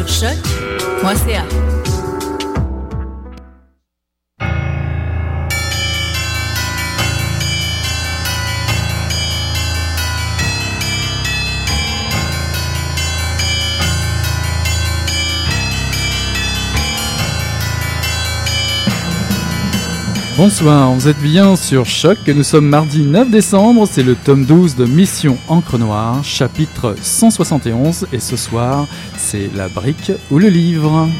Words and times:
Sur 0.00 0.08
choc.ca. 0.08 1.69
Bonsoir, 20.42 20.94
vous 20.94 21.06
êtes 21.06 21.20
bien 21.20 21.54
sur 21.54 21.84
Choc, 21.84 22.16
nous 22.28 22.42
sommes 22.42 22.66
mardi 22.66 23.02
9 23.02 23.30
décembre, 23.30 23.86
c'est 23.86 24.02
le 24.02 24.14
tome 24.14 24.46
12 24.46 24.74
de 24.74 24.86
Mission 24.86 25.36
Encre 25.48 25.76
Noire, 25.76 26.24
chapitre 26.24 26.96
171, 26.98 28.06
et 28.10 28.20
ce 28.20 28.36
soir, 28.36 28.86
c'est 29.18 29.50
la 29.54 29.68
brique 29.68 30.12
ou 30.30 30.38
le 30.38 30.48
livre. 30.48 31.10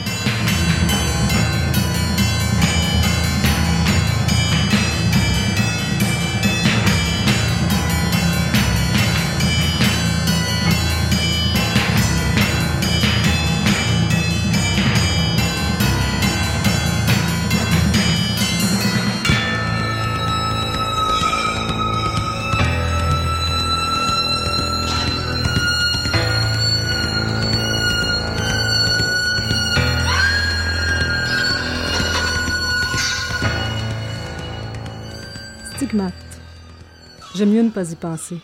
J'aime 37.34 37.50
mieux 37.50 37.62
ne 37.62 37.70
pas 37.70 37.90
y 37.90 37.96
penser. 37.96 38.36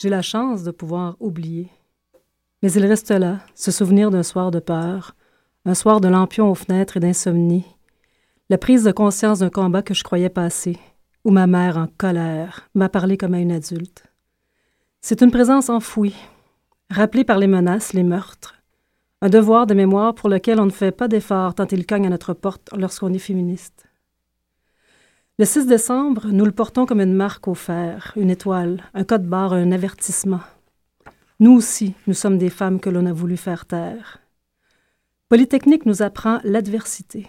J'ai 0.00 0.10
la 0.10 0.22
chance 0.22 0.64
de 0.64 0.70
pouvoir 0.70 1.16
oublier. 1.18 1.68
Mais 2.62 2.70
il 2.72 2.84
reste 2.84 3.10
là, 3.10 3.38
ce 3.54 3.70
souvenir 3.70 4.10
d'un 4.10 4.22
soir 4.22 4.50
de 4.50 4.58
peur, 4.58 5.14
un 5.64 5.74
soir 5.74 6.00
de 6.00 6.08
lampion 6.08 6.50
aux 6.50 6.54
fenêtres 6.54 6.98
et 6.98 7.00
d'insomnie, 7.00 7.64
la 8.50 8.58
prise 8.58 8.84
de 8.84 8.92
conscience 8.92 9.38
d'un 9.38 9.50
combat 9.50 9.82
que 9.82 9.94
je 9.94 10.04
croyais 10.04 10.28
passer, 10.28 10.78
où 11.24 11.30
ma 11.30 11.46
mère, 11.46 11.78
en 11.78 11.86
colère, 11.86 12.68
m'a 12.74 12.88
parlé 12.88 13.16
comme 13.16 13.34
à 13.34 13.40
une 13.40 13.52
adulte. 13.52 14.04
C'est 15.00 15.22
une 15.22 15.30
présence 15.30 15.70
enfouie, 15.70 16.16
rappelée 16.90 17.24
par 17.24 17.38
les 17.38 17.46
menaces, 17.46 17.92
les 17.94 18.02
meurtres, 18.02 18.56
un 19.22 19.28
devoir 19.28 19.66
de 19.66 19.74
mémoire 19.74 20.14
pour 20.14 20.28
lequel 20.28 20.60
on 20.60 20.66
ne 20.66 20.70
fait 20.70 20.92
pas 20.92 21.08
d'effort 21.08 21.54
tant 21.54 21.66
il 21.66 21.86
cogne 21.86 22.06
à 22.06 22.10
notre 22.10 22.34
porte 22.34 22.68
lorsqu'on 22.76 23.12
est 23.14 23.18
féministe. 23.18 23.87
Le 25.40 25.44
6 25.44 25.66
décembre, 25.66 26.26
nous 26.32 26.44
le 26.44 26.50
portons 26.50 26.84
comme 26.84 27.00
une 27.00 27.14
marque 27.14 27.46
au 27.46 27.54
fer, 27.54 28.12
une 28.16 28.28
étoile, 28.28 28.82
un 28.92 29.04
code 29.04 29.24
barre, 29.24 29.52
un 29.52 29.70
avertissement. 29.70 30.40
Nous 31.38 31.52
aussi, 31.52 31.94
nous 32.08 32.14
sommes 32.14 32.38
des 32.38 32.50
femmes 32.50 32.80
que 32.80 32.90
l'on 32.90 33.06
a 33.06 33.12
voulu 33.12 33.36
faire 33.36 33.64
taire. 33.64 34.18
Polytechnique 35.28 35.86
nous 35.86 36.02
apprend 36.02 36.40
l'adversité. 36.42 37.28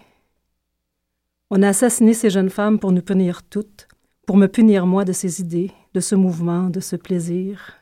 On 1.51 1.61
a 1.61 1.67
assassiné 1.67 2.15
ces 2.15 2.31
jeunes 2.31 2.49
femmes 2.49 2.79
pour 2.79 2.91
nous 2.91 3.03
punir 3.03 3.43
toutes, 3.43 3.87
pour 4.25 4.37
me 4.37 4.47
punir 4.47 4.87
moi 4.87 5.05
de 5.05 5.13
ces 5.13 5.39
idées, 5.39 5.71
de 5.93 5.99
ce 5.99 6.15
mouvement, 6.15 6.71
de 6.71 6.79
ce 6.79 6.95
plaisir. 6.95 7.75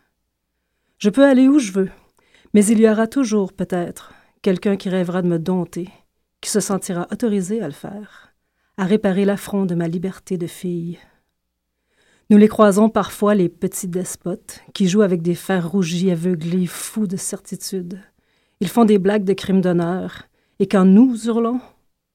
Je 0.98 1.10
peux 1.10 1.26
aller 1.26 1.48
où 1.48 1.58
je 1.58 1.72
veux, 1.72 1.90
mais 2.54 2.66
il 2.66 2.82
y 2.82 2.90
aura 2.90 3.08
toujours, 3.08 3.54
peut-être, 3.54 4.12
quelqu'un 4.42 4.76
qui 4.76 4.90
rêvera 4.90 5.22
de 5.22 5.30
me 5.30 5.40
dompter, 5.40 5.88
qui 6.42 6.50
se 6.50 6.60
sentira 6.60 7.08
autorisé 7.12 7.62
à 7.62 7.68
le 7.68 7.74
faire 7.74 8.27
à 8.78 8.86
réparer 8.86 9.26
l'affront 9.26 9.66
de 9.66 9.76
ma 9.76 9.88
liberté 9.88 10.38
de 10.38 10.48
fille. 10.48 11.00
Nous 12.30 12.38
les 12.38 12.48
croisons 12.48 12.90
parfois, 12.90 13.36
les 13.36 13.50
petits 13.50 13.88
despotes, 13.88 14.62
qui 14.74 14.88
jouent 14.88 15.02
avec 15.02 15.22
des 15.22 15.36
fers 15.36 15.70
rougis, 15.70 16.12
aveuglés, 16.12 16.68
fous 16.68 17.08
de 17.08 17.18
certitude. 17.18 18.00
Ils 18.60 18.68
font 18.68 18.86
des 18.86 19.00
blagues 19.00 19.24
de 19.24 19.34
crime 19.34 19.62
d'honneur, 19.62 20.28
et 20.60 20.68
quand 20.68 20.86
nous 20.86 21.28
hurlons, 21.28 21.62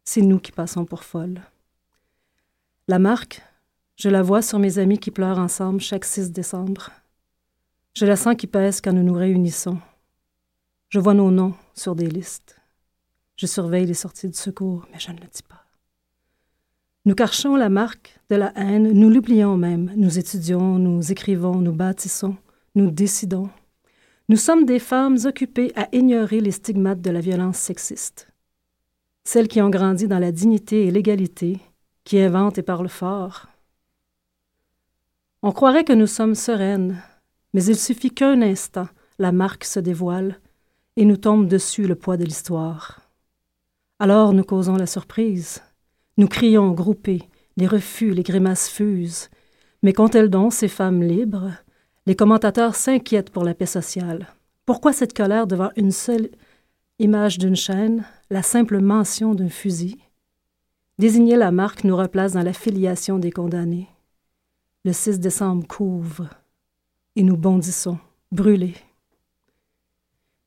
c'est 0.05 0.20
nous 0.20 0.38
qui 0.38 0.53
passons 0.53 0.85
pour 0.85 1.05
folles. 1.05 1.41
La 2.88 2.99
marque, 2.99 3.43
je 3.97 4.09
la 4.09 4.23
vois 4.23 4.43
sur 4.43 4.59
mes 4.59 4.79
amis 4.79 4.99
qui 4.99 5.11
pleurent 5.11 5.38
ensemble 5.38 5.81
chaque 5.81 6.05
6 6.05 6.32
décembre. 6.32 6.91
Je 7.94 8.06
la 8.06 8.17
sens 8.17 8.35
qui 8.37 8.47
pèse 8.47 8.81
quand 8.81 8.93
nous 8.93 9.03
nous 9.03 9.14
réunissons. 9.14 9.79
Je 10.88 10.99
vois 10.99 11.14
nos 11.14 11.31
noms 11.31 11.55
sur 11.75 11.94
des 11.94 12.09
listes. 12.09 12.61
Je 13.37 13.47
surveille 13.47 13.87
les 13.87 13.94
sorties 13.94 14.29
de 14.29 14.35
secours, 14.35 14.87
mais 14.93 14.99
je 14.99 15.11
ne 15.11 15.17
le 15.17 15.26
dis 15.32 15.43
pas. 15.43 15.62
Nous 17.04 17.16
cachons 17.16 17.56
la 17.56 17.69
marque 17.69 18.20
de 18.31 18.37
la 18.37 18.52
haine, 18.54 18.93
nous 18.93 19.10
l'oublions 19.10 19.56
même. 19.56 19.93
Nous 19.96 20.20
étudions, 20.20 20.78
nous 20.78 21.10
écrivons, 21.10 21.56
nous 21.56 21.72
bâtissons, 21.72 22.37
nous 22.76 22.93
décidons. 22.93 23.50
Nous 24.28 24.37
sommes 24.37 24.64
des 24.64 24.78
femmes 24.78 25.19
occupées 25.25 25.72
à 25.75 25.88
ignorer 25.90 26.40
les 26.40 26.52
stigmates 26.52 27.00
de 27.00 27.10
la 27.10 27.20
violence 27.20 27.58
sexiste. 27.58 28.28
Celles 29.25 29.49
qui 29.49 29.60
ont 29.60 29.69
grandi 29.69 30.06
dans 30.06 30.20
la 30.20 30.31
dignité 30.31 30.87
et 30.87 30.93
l'égalité, 30.93 31.58
qui 32.04 32.20
inventent 32.20 32.58
et 32.58 32.62
parlent 32.62 32.88
fort. 32.88 33.49
On 35.43 35.50
croirait 35.50 35.84
que 35.84 35.93
nous 35.93 36.06
sommes 36.06 36.37
sereines, 36.37 37.02
mais 37.52 37.64
il 37.64 37.76
suffit 37.76 38.12
qu'un 38.12 38.43
instant, 38.43 38.87
la 39.19 39.32
marque 39.32 39.64
se 39.64 39.81
dévoile 39.81 40.38
et 40.94 41.04
nous 41.04 41.16
tombe 41.16 41.49
dessus 41.49 41.88
le 41.88 41.96
poids 41.96 42.16
de 42.16 42.25
l'histoire. 42.25 43.00
Alors 43.99 44.32
nous 44.32 44.44
causons 44.44 44.76
la 44.76 44.87
surprise. 44.87 45.62
Nous 46.19 46.29
crions 46.29 46.73
groupés, 46.73 47.23
les 47.56 47.67
refus, 47.67 48.12
les 48.12 48.23
grimaces 48.23 48.69
fusent. 48.69 49.31
Mais 49.82 49.93
qu'ont-elles 49.93 50.31
donc, 50.31 50.53
ces 50.53 50.69
femmes 50.69 51.03
libres 51.03 51.50
Les 52.06 52.14
commentateurs 52.14 52.75
s'inquiètent 52.75 53.31
pour 53.31 53.44
la 53.44 53.55
paix 53.55 53.67
sociale. 53.67 54.29
Pourquoi 54.67 54.93
cette 54.93 55.17
colère 55.17 55.47
devant 55.47 55.70
une 55.76 55.91
seule 55.91 56.31
image 56.99 57.38
d'une 57.38 57.56
chaîne, 57.56 58.05
la 58.31 58.43
simple 58.43 58.81
mention 58.81 59.35
d'un 59.35 59.49
fusil? 59.49 59.99
Désigner 60.99 61.37
la 61.37 61.50
marque 61.50 61.85
nous 61.85 61.97
replace 61.97 62.35
dans 62.35 62.43
la 62.43 62.53
filiation 62.53 63.19
des 63.19 63.32
condamnés. 63.32 63.88
Le 64.85 64.93
6 64.93 65.19
décembre 65.19 65.67
couvre 65.67 66.29
et 67.17 67.23
nous 67.23 67.37
bondissons, 67.37 67.99
brûlés. 68.31 68.76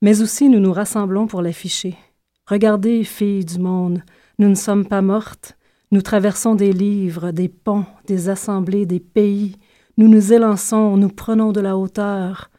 Mais 0.01 0.21
aussi 0.21 0.49
nous 0.49 0.59
nous 0.59 0.73
rassemblons 0.73 1.27
pour 1.27 1.41
l'afficher. 1.41 1.97
Regardez, 2.47 3.03
filles 3.03 3.45
du 3.45 3.59
monde, 3.59 4.03
nous 4.37 4.49
ne 4.49 4.55
sommes 4.55 4.85
pas 4.85 5.01
mortes, 5.01 5.54
nous 5.91 6.01
traversons 6.01 6.55
des 6.55 6.73
livres, 6.73 7.31
des 7.31 7.49
ponts, 7.49 7.85
des 8.07 8.29
assemblées, 8.29 8.85
des 8.85 8.99
pays, 8.99 9.57
nous 9.97 10.09
nous 10.09 10.33
élançons, 10.33 10.97
nous 10.97 11.09
prenons 11.09 11.53
de 11.53 11.61
la 11.61 11.77
hauteur. 11.77 12.49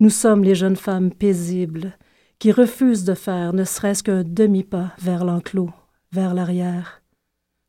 Nous 0.00 0.08
sommes 0.08 0.42
les 0.42 0.54
jeunes 0.54 0.76
femmes 0.76 1.10
paisibles 1.10 1.92
qui 2.38 2.52
refusent 2.52 3.04
de 3.04 3.14
faire 3.14 3.52
ne 3.52 3.64
serait-ce 3.64 4.02
qu'un 4.02 4.22
demi-pas 4.24 4.92
vers 4.98 5.24
l'enclos, 5.24 5.70
vers 6.12 6.32
l'arrière, 6.32 7.02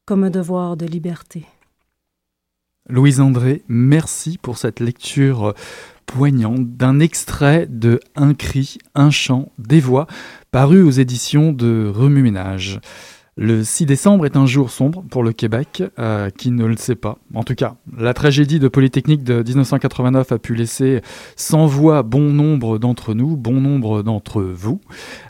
comme 0.05 0.23
un 0.23 0.29
devoir 0.29 0.77
de 0.77 0.85
liberté. 0.85 1.45
Louise 2.89 3.19
André, 3.19 3.63
merci 3.67 4.37
pour 4.37 4.57
cette 4.57 4.79
lecture 4.79 5.53
poignante 6.05 6.77
d'un 6.77 7.01
extrait 7.01 7.67
de 7.69 7.99
Un 8.15 8.33
cri, 8.33 8.77
un 8.95 9.09
chant, 9.09 9.51
des 9.57 9.81
voix, 9.81 10.07
paru 10.51 10.81
aux 10.83 10.91
éditions 10.91 11.51
de 11.51 11.91
Remue 11.93 12.21
Ménage. 12.21 12.79
Le 13.39 13.63
6 13.63 13.85
décembre 13.85 14.25
est 14.25 14.35
un 14.35 14.47
jour 14.47 14.71
sombre 14.71 15.03
pour 15.11 15.21
le 15.21 15.31
Québec, 15.31 15.83
euh, 15.99 16.31
qui 16.31 16.49
ne 16.49 16.65
le 16.65 16.75
sait 16.75 16.95
pas. 16.95 17.19
En 17.35 17.43
tout 17.43 17.53
cas, 17.53 17.75
la 17.95 18.15
tragédie 18.15 18.57
de 18.57 18.67
Polytechnique 18.67 19.23
de 19.23 19.43
1989 19.43 20.31
a 20.31 20.39
pu 20.39 20.55
laisser 20.55 21.01
sans 21.35 21.67
voix 21.67 22.01
bon 22.01 22.33
nombre 22.33 22.79
d'entre 22.79 23.13
nous, 23.13 23.37
bon 23.37 23.61
nombre 23.61 24.01
d'entre 24.01 24.41
vous, 24.41 24.81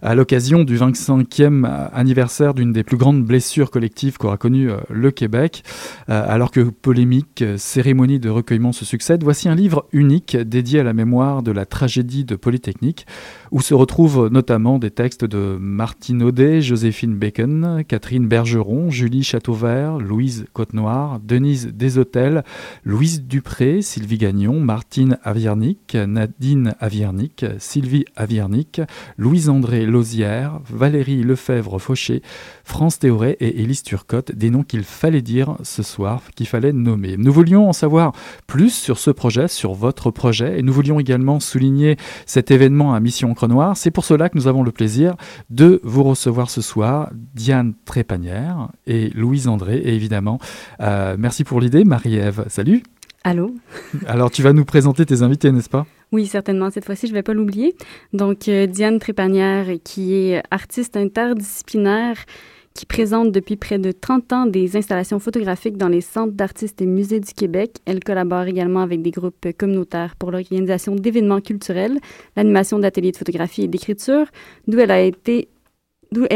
à 0.02 0.16
l'occasion 0.16 0.64
du 0.64 0.78
25e 0.78 1.66
anniversaire 1.92 2.54
d'une 2.54 2.72
des 2.72 2.86
plus 2.86 2.96
grandes 2.96 3.26
blessures 3.26 3.72
collectives 3.72 4.18
qu'aura 4.18 4.38
connu 4.38 4.72
euh, 4.72 4.78
le 4.90 5.12
Québec. 5.12 5.64
Euh, 6.08 6.24
alors 6.26 6.52
que 6.52 6.62
polémiques, 6.62 7.44
cérémonies 7.58 8.20
de 8.20 8.30
recueillement 8.30 8.72
se 8.72 8.86
succèdent, 8.86 9.24
voici 9.24 9.50
un 9.50 9.56
livre 9.56 9.86
unique 9.92 10.38
dédié 10.38 10.80
à 10.80 10.84
la 10.84 10.94
mémoire 10.94 11.44
de 11.44 11.52
la 11.52 11.66
tragédie 11.66 12.24
de 12.24 12.38
Polytechnique, 12.38 13.06
où 13.52 13.62
se 13.62 13.74
retrouvent 13.74 14.30
notamment 14.32 14.80
des 14.80 14.92
textes 14.92 15.26
de 15.26 15.58
Martine 15.60 16.24
Audet, 16.24 16.62
Joséphine 16.62 17.16
Bacon, 17.16 17.84
Catherine 17.88 18.28
Bergeron, 18.28 18.90
Julie 18.90 19.24
Châteauvert, 19.24 19.98
Louise 20.00 20.46
Côte-Noire, 20.54 21.20
Denise 21.20 21.68
Deshôtels, 21.74 22.44
Louise 22.84 23.24
Dupré, 23.24 23.82
Sylvie 23.82 24.18
Gagnon, 24.18 24.60
Martine 24.60 25.18
Aviernic, 25.24 25.96
Nadine 25.96 26.76
Aviernic, 26.80 27.46
Sylvie 27.60 28.06
Aviernic, 28.16 28.82
Louise-André 29.18 29.86
Lausière, 29.86 30.60
Valérie 30.70 31.24
Lefebvre-Fauché, 31.24 32.22
France 32.64 33.00
Théoret 33.00 33.38
et 33.40 33.62
Élise 33.62 33.84
Turcotte, 33.84 34.32
des 34.34 34.50
noms 34.50 34.64
qu'il 34.64 34.84
fallait 34.84 35.22
dire 35.22 35.58
ce 35.64 35.84
soir, 35.84 36.22
qu'il 36.36 36.48
fallait 36.48 36.74
nommer. 36.74 37.16
Nous 37.18 37.32
voulions 37.32 37.70
en 37.70 37.74
savoir 37.74 38.14
plus 38.46 38.74
sur 38.74 39.00
ce 39.00 39.12
projet, 39.12 39.48
sur 39.48 39.74
votre 39.74 40.12
projet, 40.12 40.60
et 40.60 40.64
nous 40.64 40.74
voulions 40.74 41.00
également 41.00 41.40
souligner 41.40 41.98
cet 42.26 42.52
événement 42.52 42.94
à 42.94 43.00
Mission 43.00 43.34
Encre 43.38 43.48
Noire. 43.48 43.78
C'est 43.78 43.92
pour 43.92 44.04
cela 44.04 44.30
que 44.30 44.38
nous 44.38 44.48
avons 44.48 44.64
le 44.64 44.72
plaisir 44.72 45.16
de 45.52 45.80
vous 45.84 46.04
recevoir 46.04 46.50
ce 46.50 46.62
soir, 46.62 47.12
Diane 47.36 47.74
Trépanière 47.86 48.70
et 48.88 49.10
Louise 49.10 49.48
André. 49.48 49.78
Et 49.78 49.94
évidemment, 49.94 50.40
euh, 50.82 51.16
merci 51.20 51.44
pour 51.44 51.62
l'idée, 51.62 51.84
Marie-Ève. 51.84 52.46
Salut. 52.48 52.82
Allô. 53.24 53.54
Alors, 54.08 54.32
tu 54.32 54.42
vas 54.42 54.54
nous 54.54 54.66
présenter 54.66 55.06
tes 55.06 55.22
invités, 55.22 55.52
n'est-ce 55.52 55.70
pas? 55.70 55.86
Oui, 56.12 56.26
certainement. 56.26 56.72
Cette 56.72 56.86
fois-ci, 56.86 57.06
je 57.06 57.12
ne 57.12 57.18
vais 57.18 57.24
pas 57.24 57.34
l'oublier. 57.34 57.76
Donc, 58.12 58.48
euh, 58.48 58.66
Diane 58.66 58.98
Trépanière, 58.98 59.68
qui 59.84 60.16
est 60.16 60.42
artiste 60.50 60.98
interdisciplinaire, 60.98 62.18
qui 62.78 62.86
présente 62.86 63.32
depuis 63.32 63.56
près 63.56 63.80
de 63.80 63.92
30 63.92 64.34
ans 64.34 64.46
des 64.46 64.78
installations 64.78 65.18
photographiques 65.18 65.78
dans 65.78 65.88
les 65.90 66.02
centres 66.02 66.34
d'artistes 66.34 66.80
et 66.80 66.86
musées 66.86 67.20
du 67.20 67.34
Québec. 67.34 67.78
Elle 67.86 68.04
collabore 68.04 68.44
également 68.44 68.82
avec 68.82 69.02
des 69.02 69.10
groupes 69.10 69.48
communautaires 69.58 70.16
pour 70.16 70.30
l'organisation 70.30 70.94
d'événements 70.94 71.42
culturels, 71.42 71.98
l'animation 72.36 72.78
d'ateliers 72.78 73.12
de 73.12 73.18
photographie 73.18 73.64
et 73.64 73.68
d'écriture, 73.68 74.28
d'où 74.68 74.80
elle 74.80 74.92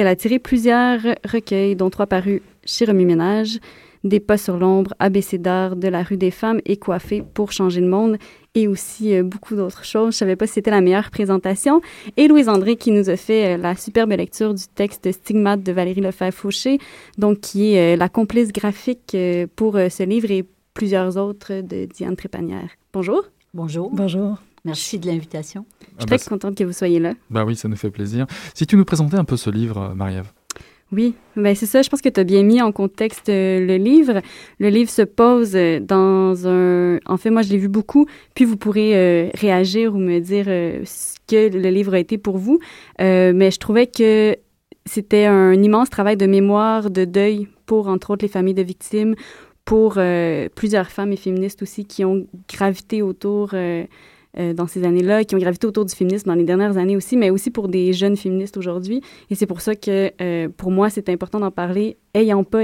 a 0.08 0.16
tiré 0.16 0.40
plusieurs 0.40 1.02
recueils, 1.24 1.76
dont 1.76 1.92
trois 1.92 2.08
parus 2.08 2.42
chez 2.66 2.92
Ménage, 2.92 3.60
Des 4.04 4.20
pas 4.20 4.38
sur 4.38 4.58
l'ombre, 4.58 4.94
ABC 5.00 5.38
d'art, 5.38 5.76
de 5.76 5.88
la 5.88 6.02
rue 6.04 6.18
des 6.18 6.32
femmes 6.32 6.60
et 6.66 6.78
Coiffé 6.78 7.24
pour 7.34 7.52
changer 7.52 7.82
le 7.82 7.88
monde, 7.88 8.18
et 8.56 8.68
aussi 8.68 9.16
euh, 9.16 9.24
beaucoup 9.24 9.56
d'autres 9.56 9.86
choses. 9.86 10.14
Je 10.14 10.18
savais 10.18 10.36
pas 10.36 10.48
si 10.48 10.54
c'était 10.54 10.72
la 10.72 10.82
meilleure 10.82 11.12
présentation. 11.12 11.82
Et 12.18 12.28
Louise 12.28 12.50
André 12.50 12.76
qui 12.76 12.92
nous 12.92 13.10
a 13.10 13.16
fait 13.16 13.54
euh, 13.54 13.58
la 13.58 13.76
superbe 13.76 14.12
lecture 14.12 14.54
du 14.54 14.64
texte 14.76 15.12
Stigmate 15.12 15.64
de 15.64 15.72
Valérie 15.72 16.02
Lefebvre-Fauché, 16.02 16.80
donc 17.18 17.40
qui 17.42 17.74
est 17.74 17.94
euh, 17.94 17.98
la 17.98 18.10
complice 18.10 18.52
graphique 18.52 19.16
pour 19.56 19.74
ce 19.74 20.04
livre 20.04 20.32
et 20.32 20.46
plusieurs 20.74 21.18
autres 21.18 21.62
de 21.62 21.86
Diane 21.86 22.16
Trépanière. 22.16 22.70
Bonjour. 22.94 23.24
Bonjour. 23.54 23.90
Bonjour. 23.94 24.38
Merci 24.64 25.00
de 25.00 25.08
l'invitation. 25.08 25.66
Je 25.98 26.02
suis 26.02 26.18
très 26.18 26.30
contente 26.30 26.56
que 26.56 26.64
vous 26.64 26.74
soyez 26.74 27.00
là. 27.00 27.14
Bah 27.30 27.44
oui, 27.46 27.56
ça 27.56 27.68
nous 27.68 27.76
fait 27.76 27.90
plaisir. 27.90 28.28
Si 28.54 28.68
tu 28.68 28.78
nous 28.78 28.86
présentais 28.86 29.18
un 29.18 29.26
peu 29.26 29.38
ce 29.38 29.50
livre, 29.50 29.94
Marie-Ève. 29.96 30.32
Oui, 30.92 31.16
ben 31.38 31.56
c'est 31.56 31.66
ça. 31.66 31.82
Je 31.82 31.90
pense 31.90 32.02
que 32.02 32.10
tu 32.10 32.20
as 32.20 32.26
bien 32.26 32.44
mis 32.44 32.62
en 32.62 32.74
contexte 32.74 33.30
euh, 33.30 33.66
le 33.66 33.78
livre. 33.78 34.22
Le 34.60 34.68
livre 34.68 34.90
se 34.90 35.04
pose 35.04 35.56
euh, 35.56 35.80
dans 35.80 36.48
un... 36.48 37.00
En 37.06 37.16
fait, 37.16 37.30
moi, 37.30 37.44
je 37.44 37.50
l'ai 37.50 37.58
vu 37.58 37.70
beaucoup, 37.70 38.08
puis 38.36 38.44
vous 38.44 38.58
pourrez 38.58 38.96
euh, 38.96 39.30
réagir 39.34 39.96
ou 39.96 39.98
me 39.98 40.20
dire 40.20 40.46
ce 40.46 41.16
que 41.28 41.50
le 41.56 41.70
livre 41.70 41.94
a 41.94 42.00
été 42.00 42.18
pour 42.18 42.38
vous. 42.38 42.60
mais 43.00 43.52
je 43.52 43.58
trouvais 43.58 43.88
que 43.88 44.36
c'était 44.86 45.26
un 45.26 45.54
immense 45.54 45.90
travail 45.90 46.18
de 46.18 46.26
mémoire, 46.26 46.90
de 46.90 47.06
deuil 47.06 47.48
pour, 47.66 47.88
entre 47.88 48.12
autres, 48.12 48.26
les 48.26 48.32
familles 48.32 48.54
de 48.54 48.64
victimes, 48.64 49.16
pour 49.64 49.98
plusieurs 50.56 50.88
femmes 50.88 51.14
et 51.14 51.18
féministes 51.18 51.62
aussi 51.62 51.86
qui 51.86 52.04
ont 52.04 52.28
gravité 52.50 53.02
autour 53.02 53.54
euh, 54.40 54.54
dans 54.54 54.66
ces 54.66 54.86
années-là, 54.86 55.26
qui 55.26 55.36
ont 55.36 55.38
gravité 55.38 55.68
autour 55.68 55.84
du 55.84 55.94
féminisme 55.94 56.30
dans 56.30 56.36
les 56.36 56.46
dernières 56.46 56.78
années 56.78 56.96
aussi, 56.96 57.18
mais 57.18 57.30
aussi 57.30 57.52
pour 57.52 57.68
des 57.68 57.92
jeunes 57.92 58.16
féministes 58.16 58.56
aujourd'hui. 58.56 59.02
Et 59.30 59.36
c'est 59.36 59.46
pour 59.46 59.60
ça 59.60 59.76
que, 59.76 60.12
euh, 60.22 60.48
pour 60.56 60.72
moi, 60.72 60.90
c'est 60.90 61.10
important 61.10 61.42
d'en 61.42 61.52
parler, 61.52 61.98
ayant 62.14 62.46
pas, 62.46 62.64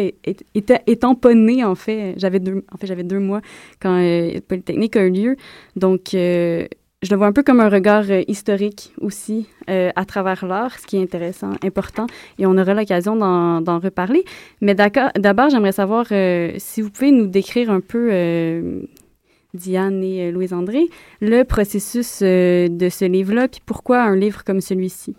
étant 0.85 1.15
pas 1.15 1.33
née, 1.33 1.65
en 1.65 1.75
fait, 1.75 2.13
j'avais 2.15 2.39
deux, 2.39 2.63
en 2.71 2.77
fait, 2.77 3.03
deux 3.03 3.19
mois 3.19 3.41
quand 3.81 4.01
euh, 4.01 4.39
Polytechnique 4.47 4.95
a 4.95 5.03
eu 5.03 5.11
lieu. 5.11 5.35
Donc, 5.75 6.11
je 6.13 7.11
le 7.11 7.17
vois 7.17 7.27
un 7.27 7.33
peu 7.33 7.43
comme 7.43 7.59
un 7.59 7.69
regard 7.69 8.09
historique 8.27 8.93
aussi 9.01 9.47
à 9.67 10.05
travers 10.05 10.45
l'art, 10.45 10.79
ce 10.79 10.87
qui 10.87 10.97
est 10.97 11.01
intéressant, 11.01 11.51
important, 11.63 12.07
et 12.39 12.45
on 12.45 12.57
aura 12.57 12.73
l'occasion 12.73 13.15
d'en 13.15 13.79
reparler. 13.79 14.23
Mais 14.61 14.73
d'abord, 14.73 15.49
j'aimerais 15.49 15.73
savoir 15.73 16.07
si 16.07 16.81
vous 16.81 16.89
pouvez 16.89 17.11
nous 17.11 17.27
décrire 17.27 17.69
un 17.69 17.81
peu 17.81 18.87
Diane 19.57 20.03
et 20.03 20.27
euh, 20.27 20.31
Louise-André, 20.31 20.87
le 21.19 21.43
processus 21.43 22.19
euh, 22.21 22.67
de 22.69 22.89
ce 22.89 23.05
livre-là, 23.05 23.47
puis 23.47 23.61
pourquoi 23.65 24.03
un 24.03 24.15
livre 24.15 24.43
comme 24.43 24.61
celui-ci? 24.61 25.15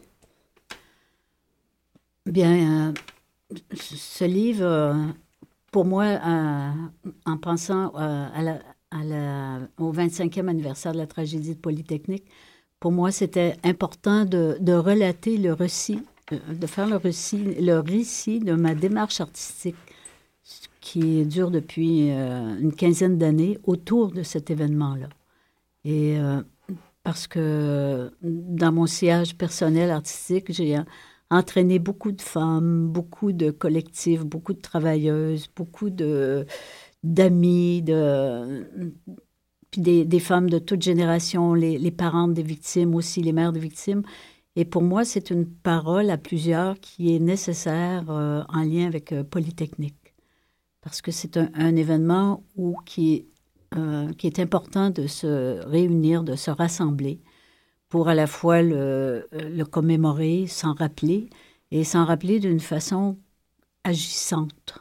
Bien, 2.25 2.89
euh, 2.89 2.93
ce 3.75 4.25
livre, 4.25 4.97
pour 5.73 5.85
moi, 5.85 6.21
en 7.25 7.37
pensant 7.39 7.93
au 9.79 9.93
25e 9.93 10.49
anniversaire 10.49 10.93
de 10.93 10.99
la 10.99 11.07
tragédie 11.07 11.55
de 11.55 11.61
Polytechnique, 11.61 12.27
pour 12.81 12.93
moi, 12.93 13.11
c'était 13.11 13.57
important 13.65 14.25
de, 14.25 14.57
de, 14.61 14.73
relater 14.73 15.37
le 15.39 15.53
récit, 15.53 16.03
de 16.31 16.67
faire 16.67 16.87
le 16.87 16.97
récit, 16.97 17.43
le 17.61 17.79
récit 17.81 18.41
de 18.41 18.53
ma 18.53 18.75
démarche 18.75 19.21
artistique 19.21 19.77
qui 20.89 21.27
dure 21.27 21.51
depuis 21.51 22.11
euh, 22.11 22.59
une 22.59 22.73
quinzaine 22.73 23.19
d'années 23.19 23.59
autour 23.65 24.11
de 24.11 24.23
cet 24.23 24.51
événement-là. 24.51 25.11
Et 25.85 26.19
euh, 26.19 26.41
parce 27.03 27.27
que 27.27 28.11
dans 28.23 28.73
mon 28.73 28.87
sillage 28.87 29.37
personnel 29.37 29.91
artistique, 29.91 30.51
j'ai 30.51 30.79
entraîné 31.31 31.79
beaucoup 31.79 32.11
de 32.11 32.23
femmes, 32.23 32.89
beaucoup 32.89 33.33
de 33.33 33.51
collectifs, 33.51 34.25
beaucoup 34.25 34.55
de 34.55 34.63
travailleuses, 34.63 35.51
beaucoup 35.55 35.91
de 35.91 36.47
d'amis, 37.03 37.83
de, 37.83 38.67
puis 39.71 39.83
des, 39.83 40.21
femmes 40.21 40.49
de 40.49 40.59
toute 40.59 40.83
génération, 40.83 41.53
les, 41.53 41.79
les 41.79 41.91
parentes 41.91 42.33
des 42.33 42.43
victimes 42.43 42.95
aussi, 42.95 43.21
les 43.23 43.33
mères 43.33 43.53
des 43.53 43.61
victimes. 43.61 44.03
Et 44.57 44.65
pour 44.65 44.83
moi, 44.83 45.05
c'est 45.05 45.31
une 45.31 45.47
parole 45.47 46.09
à 46.11 46.17
plusieurs 46.17 46.81
qui 46.81 47.15
est 47.15 47.21
nécessaire 47.21 48.07
euh, 48.09 48.43
en 48.49 48.63
lien 48.63 48.87
avec 48.87 49.15
Polytechnique. 49.31 50.08
Parce 50.89 51.03
que 51.03 51.11
c'est 51.11 51.37
un, 51.37 51.77
événement 51.77 52.43
où, 52.57 52.75
qui, 52.87 53.27
euh, 53.77 54.11
qui 54.15 54.27
est 54.27 54.39
important 54.39 54.89
de 54.89 55.07
se 55.07 55.63
réunir, 55.67 56.23
de 56.25 56.35
se 56.35 56.51
rassembler 56.51 57.21
pour 57.91 58.09
à 58.09 58.15
la 58.15 58.27
fois 58.27 58.63
le, 58.63 59.29
commémorer, 59.71 60.47
s'en 60.47 60.73
rappeler, 60.73 61.29
et 61.73 61.85
s'en 61.85 62.07
rappeler 62.07 62.41
d'une 62.41 62.59
façon 62.59 63.19
agissante. 63.85 64.79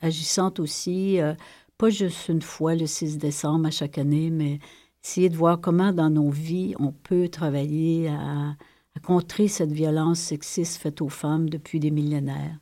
Agissante 0.00 0.58
aussi, 0.58 1.20
euh, 1.20 1.34
pas 1.76 1.90
juste 1.90 2.30
une 2.30 2.40
fois 2.40 2.74
le 2.74 2.86
6 2.86 3.18
décembre 3.18 3.66
à 3.66 3.70
chaque 3.70 3.98
année, 3.98 4.30
mais 4.30 4.58
essayer 5.04 5.28
de 5.28 5.36
voir 5.36 5.60
comment 5.60 5.92
dans 5.92 6.08
nos 6.08 6.30
vies 6.30 6.74
on 6.78 6.92
peut 6.92 7.28
travailler 7.28 8.08
à 8.08 8.56
contrer 9.02 9.48
cette 9.48 9.72
violence 9.72 10.18
sexiste 10.18 10.80
faite 10.80 11.02
aux 11.02 11.10
femmes 11.10 11.50
depuis 11.50 11.78
des 11.78 11.90
millénaires. 11.90 12.58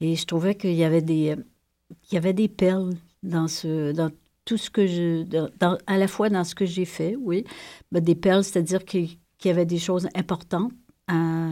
Et 0.00 0.16
je 0.16 0.24
trouvais 0.24 0.54
qu'il 0.54 0.72
y 0.72 0.84
avait 0.84 1.02
des, 1.02 1.36
il 1.90 2.14
y 2.14 2.16
avait 2.16 2.32
des 2.32 2.48
perles 2.48 2.94
dans, 3.22 3.48
ce, 3.48 3.92
dans 3.92 4.10
tout 4.44 4.56
ce 4.56 4.70
que 4.70 4.86
je... 4.86 5.24
À 5.86 5.98
la 5.98 6.08
fois 6.08 6.28
dans 6.28 6.44
ce 6.44 6.54
que 6.54 6.66
j'ai 6.66 6.84
fait, 6.84 7.16
oui, 7.16 7.44
mais 7.92 8.00
des 8.00 8.14
perles, 8.14 8.44
c'est-à-dire 8.44 8.84
qu'il 8.84 9.18
y 9.44 9.48
avait 9.48 9.66
des 9.66 9.78
choses 9.78 10.08
importantes, 10.14 10.72
à, 11.08 11.48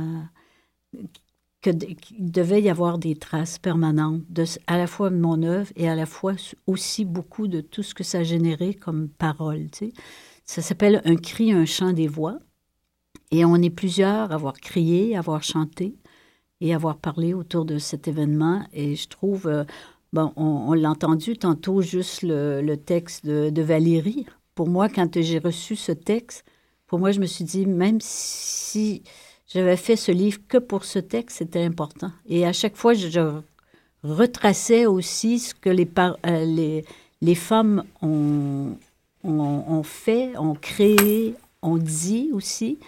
que, 1.63 1.71
qu'il 1.71 2.31
devait 2.31 2.63
y 2.63 2.71
avoir 2.71 2.99
des 2.99 3.17
traces 3.17 3.59
permanentes, 3.59 4.23
de, 4.31 4.45
à 4.67 4.79
la 4.79 4.87
fois 4.87 5.11
de 5.11 5.17
mon 5.17 5.43
œuvre 5.43 5.71
et 5.77 5.89
à 5.89 5.95
la 5.95 6.07
fois 6.07 6.35
aussi 6.67 7.05
beaucoup 7.05 7.49
de 7.49 7.61
tout 7.61 7.83
ce 7.83 7.95
que 7.95 8.05
ça 8.05 8.23
générait 8.23 8.75
comme 8.75 9.09
parole. 9.09 9.71
Tu 9.71 9.87
sais. 9.87 9.93
Ça 10.45 10.63
s'appelle 10.63 11.03
Un 11.05 11.17
cri, 11.17 11.53
un 11.53 11.67
chant 11.67 11.93
des 11.93 12.09
voix. 12.09 12.39
Et 13.31 13.45
on 13.45 13.57
est 13.57 13.71
plusieurs 13.71 14.33
à 14.33 14.35
avoir 14.35 14.55
crié, 14.55 15.15
à 15.15 15.19
avoir 15.19 15.43
chanté 15.43 15.97
et 16.61 16.73
à 16.73 16.77
avoir 16.77 16.97
parlé 16.97 17.35
autour 17.35 17.65
de 17.67 17.79
cet 17.79 18.09
événement. 18.09 18.67
Et 18.73 18.97
je 18.97 19.09
trouve, 19.09 19.47
euh, 19.47 19.65
bon, 20.13 20.33
on, 20.37 20.71
on 20.71 20.73
l'a 20.73 20.91
entendu 20.91 21.37
tantôt, 21.37 21.83
juste 21.83 22.23
le, 22.23 22.75
texte 22.77 23.27
de, 23.27 23.63
Valérie. 23.63 24.27
Pour 24.55 24.69
moi, 24.69 24.89
quand 24.89 25.21
j'ai 25.21 25.39
reçu 25.39 25.77
ce 25.77 25.93
texte, 25.93 26.45
pour 26.87 26.99
moi, 26.99 27.13
je 27.13 27.21
me 27.21 27.27
suis 27.27 27.45
dit, 27.45 27.67
même 27.67 27.99
si 28.01 29.03
j'avais 29.47 29.77
fait 29.77 29.97
ce 29.97 30.13
livre 30.13 30.41
que 30.49 30.59
pour 30.59 30.85
ce 30.85 30.99
texte, 30.99 31.39
c'était 31.39 31.65
important. 31.65 32.11
Et 32.27 32.47
à 32.47 32.53
chaque 32.53 32.77
fois, 32.77 32.95
je, 32.95 33.41
retraçais 34.05 34.87
aussi 34.87 35.41
ce 35.41 35.55
que 35.55 35.71
les, 35.71 35.89
euh, 36.27 36.83
les, 37.21 37.35
femmes 37.35 37.83
ont, 38.01 38.77
ont, 39.25 39.65
ont 39.69 39.83
fait, 39.83 40.37
ont 40.39 40.55
créé, 40.55 41.35
ont 41.63 41.79
dit 41.79 42.31
aussi 42.33 42.79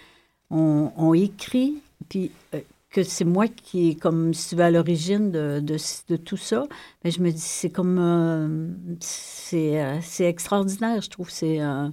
on, 0.50 0.90
on 0.96 1.14
écrit, 1.14 1.78
puis 2.08 2.30
euh, 2.54 2.60
que 2.90 3.02
c'est 3.04 3.24
moi 3.24 3.46
qui 3.48 3.90
est 3.90 3.94
comme 3.94 4.34
si 4.34 4.50
tu 4.50 4.56
veux 4.56 4.64
à 4.64 4.70
l'origine 4.70 5.30
de, 5.30 5.60
de, 5.60 5.76
de, 6.08 6.16
tout 6.16 6.36
ça, 6.36 6.66
mais 7.04 7.10
je 7.10 7.20
me 7.20 7.30
dis, 7.30 7.38
c'est 7.38 7.70
comme, 7.70 7.98
euh, 7.98 8.96
c'est, 9.00 9.82
euh, 9.82 9.98
c'est 10.02 10.24
extraordinaire, 10.24 11.00
je 11.00 11.08
trouve, 11.08 11.30
c'est, 11.30 11.60
euh, 11.60 11.88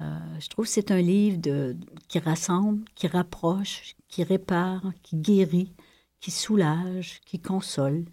je 0.00 0.48
trouve 0.48 0.66
c'est 0.66 0.90
un 0.90 1.00
livre 1.00 1.38
de, 1.38 1.76
qui 2.08 2.18
rassemble, 2.18 2.84
qui 2.96 3.06
rapproche, 3.06 3.94
qui 4.08 4.24
répare, 4.24 4.82
qui 5.02 5.16
guérit, 5.16 5.72
qui 6.20 6.32
soulage, 6.32 7.20
qui 7.24 7.40
console 7.40 8.04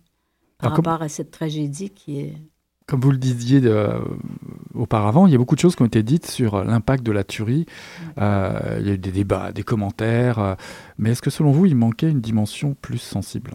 par 0.59 0.67
Alors, 0.67 0.77
rapport 0.77 0.97
comme... 0.99 1.05
à 1.05 1.09
cette 1.09 1.31
tragédie 1.31 1.89
qui 1.89 2.19
est 2.19 2.37
comme 2.91 2.99
vous 2.99 3.11
le 3.11 3.17
disiez 3.17 3.61
de, 3.61 3.69
euh, 3.69 3.99
auparavant, 4.73 5.27
il 5.27 5.31
y 5.31 5.35
a 5.35 5.37
beaucoup 5.37 5.55
de 5.55 5.59
choses 5.59 5.75
qui 5.75 5.81
ont 5.81 5.87
été 5.87 6.03
dites 6.03 6.27
sur 6.27 6.63
l'impact 6.63 7.03
de 7.03 7.11
la 7.11 7.23
tuerie. 7.23 7.65
Euh, 8.17 8.77
il 8.79 8.87
y 8.87 8.89
a 8.89 8.93
eu 8.93 8.97
des 8.97 9.11
débats, 9.11 9.51
des 9.51 9.63
commentaires. 9.63 10.39
Euh, 10.39 10.55
mais 10.97 11.11
est-ce 11.11 11.21
que 11.21 11.29
selon 11.29 11.51
vous, 11.51 11.65
il 11.65 11.75
manquait 11.75 12.09
une 12.09 12.21
dimension 12.21 12.75
plus 12.81 12.97
sensible? 12.97 13.53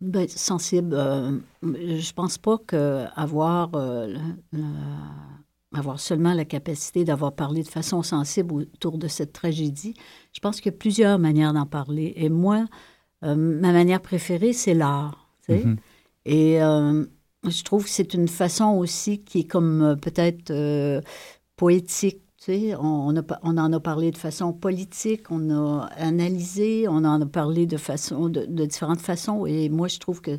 Ben, 0.00 0.26
Sensible, 0.28 0.94
euh, 0.94 1.38
je 1.62 2.12
pense 2.12 2.36
pas 2.36 2.58
qu'avoir 2.58 3.70
euh, 3.76 4.12
avoir 5.72 6.00
seulement 6.00 6.34
la 6.34 6.44
capacité 6.44 7.04
d'avoir 7.04 7.32
parlé 7.32 7.62
de 7.62 7.68
façon 7.68 8.02
sensible 8.02 8.52
autour 8.52 8.98
de 8.98 9.06
cette 9.06 9.32
tragédie, 9.32 9.94
je 10.32 10.40
pense 10.40 10.60
qu'il 10.60 10.72
y 10.72 10.74
a 10.74 10.78
plusieurs 10.78 11.20
manières 11.20 11.52
d'en 11.52 11.66
parler. 11.66 12.14
Et 12.16 12.28
moi, 12.28 12.66
euh, 13.22 13.36
ma 13.36 13.72
manière 13.72 14.00
préférée, 14.00 14.52
c'est 14.52 14.74
l'art. 14.74 15.28
Mm 15.48 15.54
-hmm. 15.54 15.76
Et 16.24 16.62
euh, 16.62 17.04
je 17.48 17.62
trouve 17.64 17.84
que 17.84 17.90
c'est 17.90 18.14
une 18.14 18.28
façon 18.28 18.76
aussi 18.76 19.22
qui 19.22 19.40
est 19.40 19.44
comme 19.44 19.82
euh, 19.82 19.96
peut-être 19.96 20.50
euh, 20.50 21.00
poétique. 21.56 22.22
Tu 22.38 22.44
sais, 22.44 22.74
on, 22.76 23.16
a, 23.16 23.22
on, 23.42 23.56
en 23.56 23.72
a 23.72 23.80
parlé 23.80 24.10
de 24.10 24.18
façon 24.18 24.52
politique, 24.52 25.30
on 25.30 25.50
a 25.50 25.86
analysé, 25.96 26.88
on 26.88 27.04
en 27.04 27.20
a 27.20 27.26
parlé 27.26 27.66
de, 27.66 27.76
façon, 27.76 28.28
de, 28.28 28.44
différentes 28.66 29.00
façons. 29.00 29.46
Et 29.46 29.68
moi, 29.68 29.86
je 29.86 29.98
trouve 29.98 30.20
que 30.20 30.38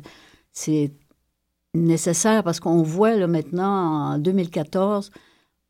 c'est 0.52 0.92
nécessaire 1.72 2.44
parce 2.44 2.60
qu'on 2.60 2.82
voit 2.82 3.16
là, 3.16 3.26
maintenant, 3.26 4.12
en 4.12 4.18
2014, 4.18 5.10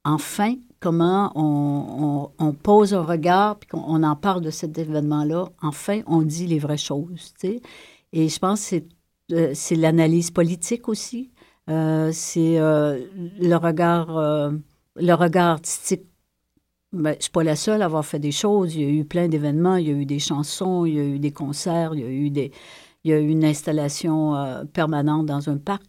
enfin, 0.05 0.57
comment 0.81 1.31
on, 1.37 2.31
on, 2.41 2.47
on 2.47 2.53
pose 2.53 2.95
un 2.95 3.03
regard, 3.03 3.59
puis 3.61 3.69
qu'on 3.69 4.03
en 4.03 4.17
parle 4.17 4.43
de 4.43 4.51
cet 4.51 4.77
événement-là. 4.77 5.51
Enfin, 5.63 6.01
on 6.09 6.23
dit 6.23 6.49
les 6.49 6.59
vraies 6.59 6.77
choses. 6.77 7.33
Tu 7.39 7.49
sais. 7.49 7.63
Et 8.13 8.29
je 8.29 8.39
pense 8.41 8.61
que 8.63 8.67
c'est 8.67 8.87
c'est 9.29 9.77
l'analyse 9.77 10.31
politique 10.31 10.89
aussi. 10.89 11.31
Euh, 11.71 12.11
c'est 12.13 12.59
euh, 12.59 13.07
le 13.41 13.55
regard, 13.57 14.17
euh, 14.17 14.53
le 14.97 15.13
regard 15.15 15.53
artistique. 15.53 16.03
Ben, 16.93 17.13
je 17.13 17.17
ne 17.17 17.23
suis 17.23 17.33
pas 17.33 17.43
la 17.43 17.57
seule 17.57 17.83
à 17.83 17.87
avoir 17.87 18.05
fait 18.05 18.19
des 18.19 18.33
choses. 18.33 18.75
Il 18.77 18.83
y 18.83 18.85
a 18.85 18.89
eu 18.89 19.05
plein 19.05 19.29
d'événements, 19.29 19.77
il 19.77 19.89
y 19.89 19.91
a 19.91 19.95
eu 19.95 20.07
des 20.07 20.19
chansons, 20.19 20.85
il 20.85 20.95
y 20.95 21.01
a 21.01 21.05
eu 21.05 21.19
des 21.19 21.33
concerts, 21.33 21.95
il 21.95 22.01
y 22.01 22.05
a 22.05 22.09
eu, 22.09 22.31
des, 22.31 22.53
il 23.03 23.11
y 23.11 23.15
a 23.15 23.19
eu 23.19 23.29
une 23.29 23.45
installation 23.45 24.37
euh, 24.37 24.65
permanente 24.65 25.27
dans 25.27 25.49
un 25.49 25.57
parc. 25.57 25.85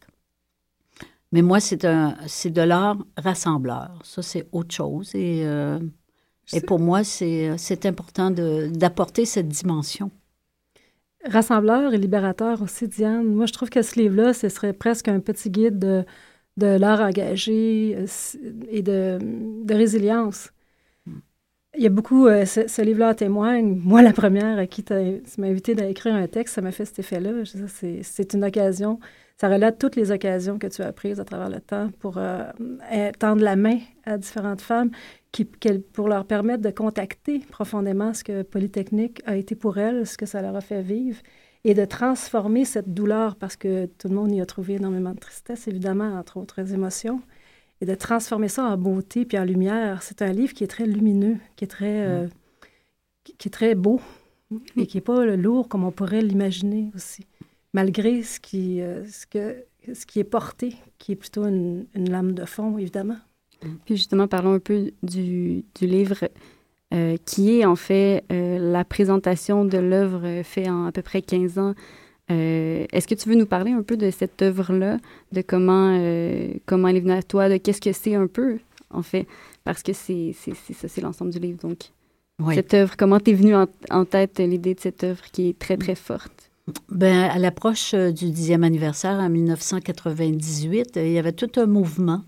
Mais 1.31 1.41
moi, 1.41 1.59
c'est 1.59 1.81
de 1.83 2.61
l'art 2.61 2.97
rassembleur. 3.17 3.99
Ça, 4.03 4.21
c'est 4.21 4.47
autre 4.53 4.73
chose. 4.73 5.13
Et, 5.13 5.41
euh, 5.45 5.79
et 6.53 6.61
pour 6.61 6.79
moi, 6.79 7.03
c'est 7.03 7.85
important 7.85 8.31
d'apporter 8.31 9.25
cette 9.25 9.49
dimension 9.49 10.11
rassembleur 11.25 11.93
et 11.93 11.97
libérateur 11.97 12.61
aussi, 12.61 12.87
Diane. 12.87 13.25
Moi, 13.25 13.45
je 13.45 13.53
trouve 13.53 13.69
que 13.69 13.81
ce 13.81 13.99
livre-là, 13.99 14.33
ce 14.33 14.49
serait 14.49 14.73
presque 14.73 15.07
un 15.07 15.19
petit 15.19 15.49
guide 15.49 15.79
de, 15.79 16.03
de 16.57 16.67
l'art 16.67 17.01
engagé 17.01 17.95
euh, 17.97 18.05
et 18.69 18.81
de, 18.81 19.17
de 19.21 19.73
résilience. 19.73 20.51
Il 21.77 21.83
y 21.83 21.87
a 21.87 21.89
beaucoup, 21.89 22.27
euh, 22.27 22.45
ce, 22.45 22.67
ce 22.67 22.81
livre-là 22.81 23.13
témoigne. 23.15 23.75
Moi, 23.83 24.01
la 24.01 24.13
première 24.13 24.57
à 24.57 24.65
qui 24.65 24.83
tu 24.83 24.93
m'as 25.37 25.47
invité 25.47 25.79
à 25.81 25.87
écrire 25.87 26.15
un 26.15 26.27
texte, 26.27 26.55
ça 26.55 26.61
m'a 26.61 26.71
fait 26.71 26.85
cet 26.85 26.99
effet-là. 26.99 27.31
C'est 28.01 28.33
une 28.33 28.45
occasion, 28.45 28.99
ça 29.37 29.49
relate 29.49 29.77
toutes 29.79 29.95
les 29.95 30.11
occasions 30.11 30.57
que 30.57 30.67
tu 30.67 30.81
as 30.81 30.93
prises 30.93 31.19
à 31.19 31.25
travers 31.25 31.49
le 31.49 31.59
temps 31.59 31.89
pour 31.99 32.17
euh, 32.17 32.43
tendre 33.19 33.43
la 33.43 33.55
main 33.55 33.79
à 34.05 34.17
différentes 34.17 34.61
femmes 34.61 34.91
qui, 35.31 35.43
pour 35.43 36.07
leur 36.07 36.25
permettre 36.25 36.61
de 36.61 36.69
contacter 36.69 37.39
profondément 37.39 38.13
ce 38.13 38.23
que 38.23 38.43
Polytechnique 38.43 39.21
a 39.25 39.35
été 39.35 39.55
pour 39.55 39.77
elles, 39.77 40.07
ce 40.07 40.17
que 40.17 40.25
ça 40.25 40.41
leur 40.41 40.55
a 40.55 40.61
fait 40.61 40.81
vivre, 40.81 41.19
et 41.65 41.73
de 41.73 41.83
transformer 41.83 42.63
cette 42.63 42.93
douleur, 42.93 43.35
parce 43.35 43.57
que 43.57 43.87
tout 43.87 44.07
le 44.07 44.15
monde 44.15 44.31
y 44.33 44.39
a 44.39 44.45
trouvé 44.45 44.75
énormément 44.75 45.11
de 45.11 45.19
tristesse, 45.19 45.67
évidemment, 45.67 46.13
entre 46.13 46.37
autres 46.37 46.73
émotions, 46.73 47.21
et 47.81 47.85
de 47.85 47.95
transformer 47.95 48.47
ça 48.47 48.63
en 48.63 48.77
beauté 48.77 49.25
puis 49.25 49.37
en 49.37 49.43
lumière. 49.43 50.01
C'est 50.01 50.21
un 50.21 50.31
livre 50.31 50.53
qui 50.53 50.63
est 50.63 50.67
très 50.67 50.85
lumineux, 50.85 51.37
qui 51.57 51.65
est 51.65 51.67
très, 51.67 52.05
euh, 52.05 52.27
qui 53.23 53.49
est 53.49 53.51
très 53.51 53.75
beau, 53.75 53.99
et 54.77 54.85
qui 54.85 54.97
n'est 54.97 55.01
pas 55.01 55.25
lourd 55.25 55.67
comme 55.67 55.83
on 55.83 55.91
pourrait 55.91 56.21
l'imaginer 56.21 56.91
aussi, 56.95 57.25
malgré 57.75 58.23
ce 58.23 58.39
qui, 58.39 58.81
euh, 58.81 59.05
ce, 59.05 59.27
que, 59.27 59.65
ce 59.93 60.05
qui 60.05 60.19
est 60.21 60.23
porté, 60.23 60.75
qui 60.97 61.11
est 61.11 61.15
plutôt 61.15 61.43
une, 61.45 61.85
une 61.93 62.09
lame 62.09 62.31
de 62.31 62.45
fond, 62.45 62.77
évidemment. 62.77 63.17
Puis 63.85 63.97
justement, 63.97 64.27
parlons 64.27 64.53
un 64.53 64.59
peu 64.59 64.91
du, 65.03 65.65
du 65.75 65.85
livre 65.85 66.29
euh, 66.93 67.17
qui 67.25 67.59
est 67.59 67.65
en 67.65 67.75
fait 67.75 68.23
euh, 68.31 68.71
la 68.71 68.85
présentation 68.85 69.65
de 69.65 69.77
l'œuvre 69.77 70.41
faite 70.43 70.69
en 70.69 70.85
à 70.85 70.93
peu 70.93 71.01
près 71.01 71.21
15 71.21 71.59
ans. 71.59 71.73
Euh, 72.31 72.85
Est-ce 72.93 73.07
que 73.07 73.15
tu 73.15 73.27
veux 73.27 73.35
nous 73.35 73.45
parler 73.45 73.71
un 73.71 73.83
peu 73.83 73.97
de 73.97 74.09
cette 74.09 74.41
œuvre-là, 74.41 74.97
de 75.33 75.41
comment, 75.41 75.97
euh, 75.99 76.53
comment 76.65 76.87
elle 76.87 76.97
est 76.97 77.01
venue 77.01 77.11
à 77.11 77.23
toi, 77.23 77.49
de 77.49 77.57
qu'est-ce 77.57 77.81
que 77.81 77.91
c'est 77.91 78.15
un 78.15 78.27
peu, 78.27 78.59
en 78.89 79.01
fait, 79.01 79.27
parce 79.65 79.83
que 79.83 79.91
c'est 79.91 80.33
ça, 80.33 80.87
c'est 80.87 81.01
l'ensemble 81.01 81.31
du 81.31 81.39
livre. 81.39 81.59
Donc, 81.61 81.79
oui. 82.39 82.55
cette 82.55 82.73
œuvre, 82.73 82.95
comment 82.97 83.19
t'es 83.19 83.33
venue 83.33 83.55
en, 83.55 83.67
en, 83.91 84.05
tête 84.05 84.39
l'idée 84.39 84.75
de 84.75 84.79
cette 84.79 85.03
œuvre 85.03 85.23
qui 85.31 85.49
est 85.49 85.59
très, 85.59 85.75
très 85.75 85.95
forte? 85.95 86.44
Ben, 86.89 87.29
à 87.29 87.37
l'approche 87.37 87.93
du 87.93 88.31
dixième 88.31 88.63
anniversaire 88.63 89.19
en 89.19 89.29
1998, 89.29 90.93
il 90.95 91.11
y 91.11 91.19
avait 91.19 91.31
tout 91.33 91.51
un 91.59 91.67
mouvement 91.67 92.23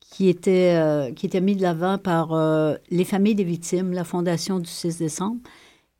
qui 0.00 0.28
était, 0.28 0.74
euh, 0.76 1.12
qui 1.12 1.26
était 1.26 1.40
mis 1.40 1.56
de 1.56 1.62
l'avant 1.62 1.98
par 1.98 2.32
euh, 2.32 2.76
les 2.90 3.04
familles 3.04 3.34
des 3.34 3.44
victimes, 3.44 3.92
la 3.92 4.04
Fondation 4.04 4.60
du 4.60 4.68
6 4.70 4.98
décembre. 4.98 5.40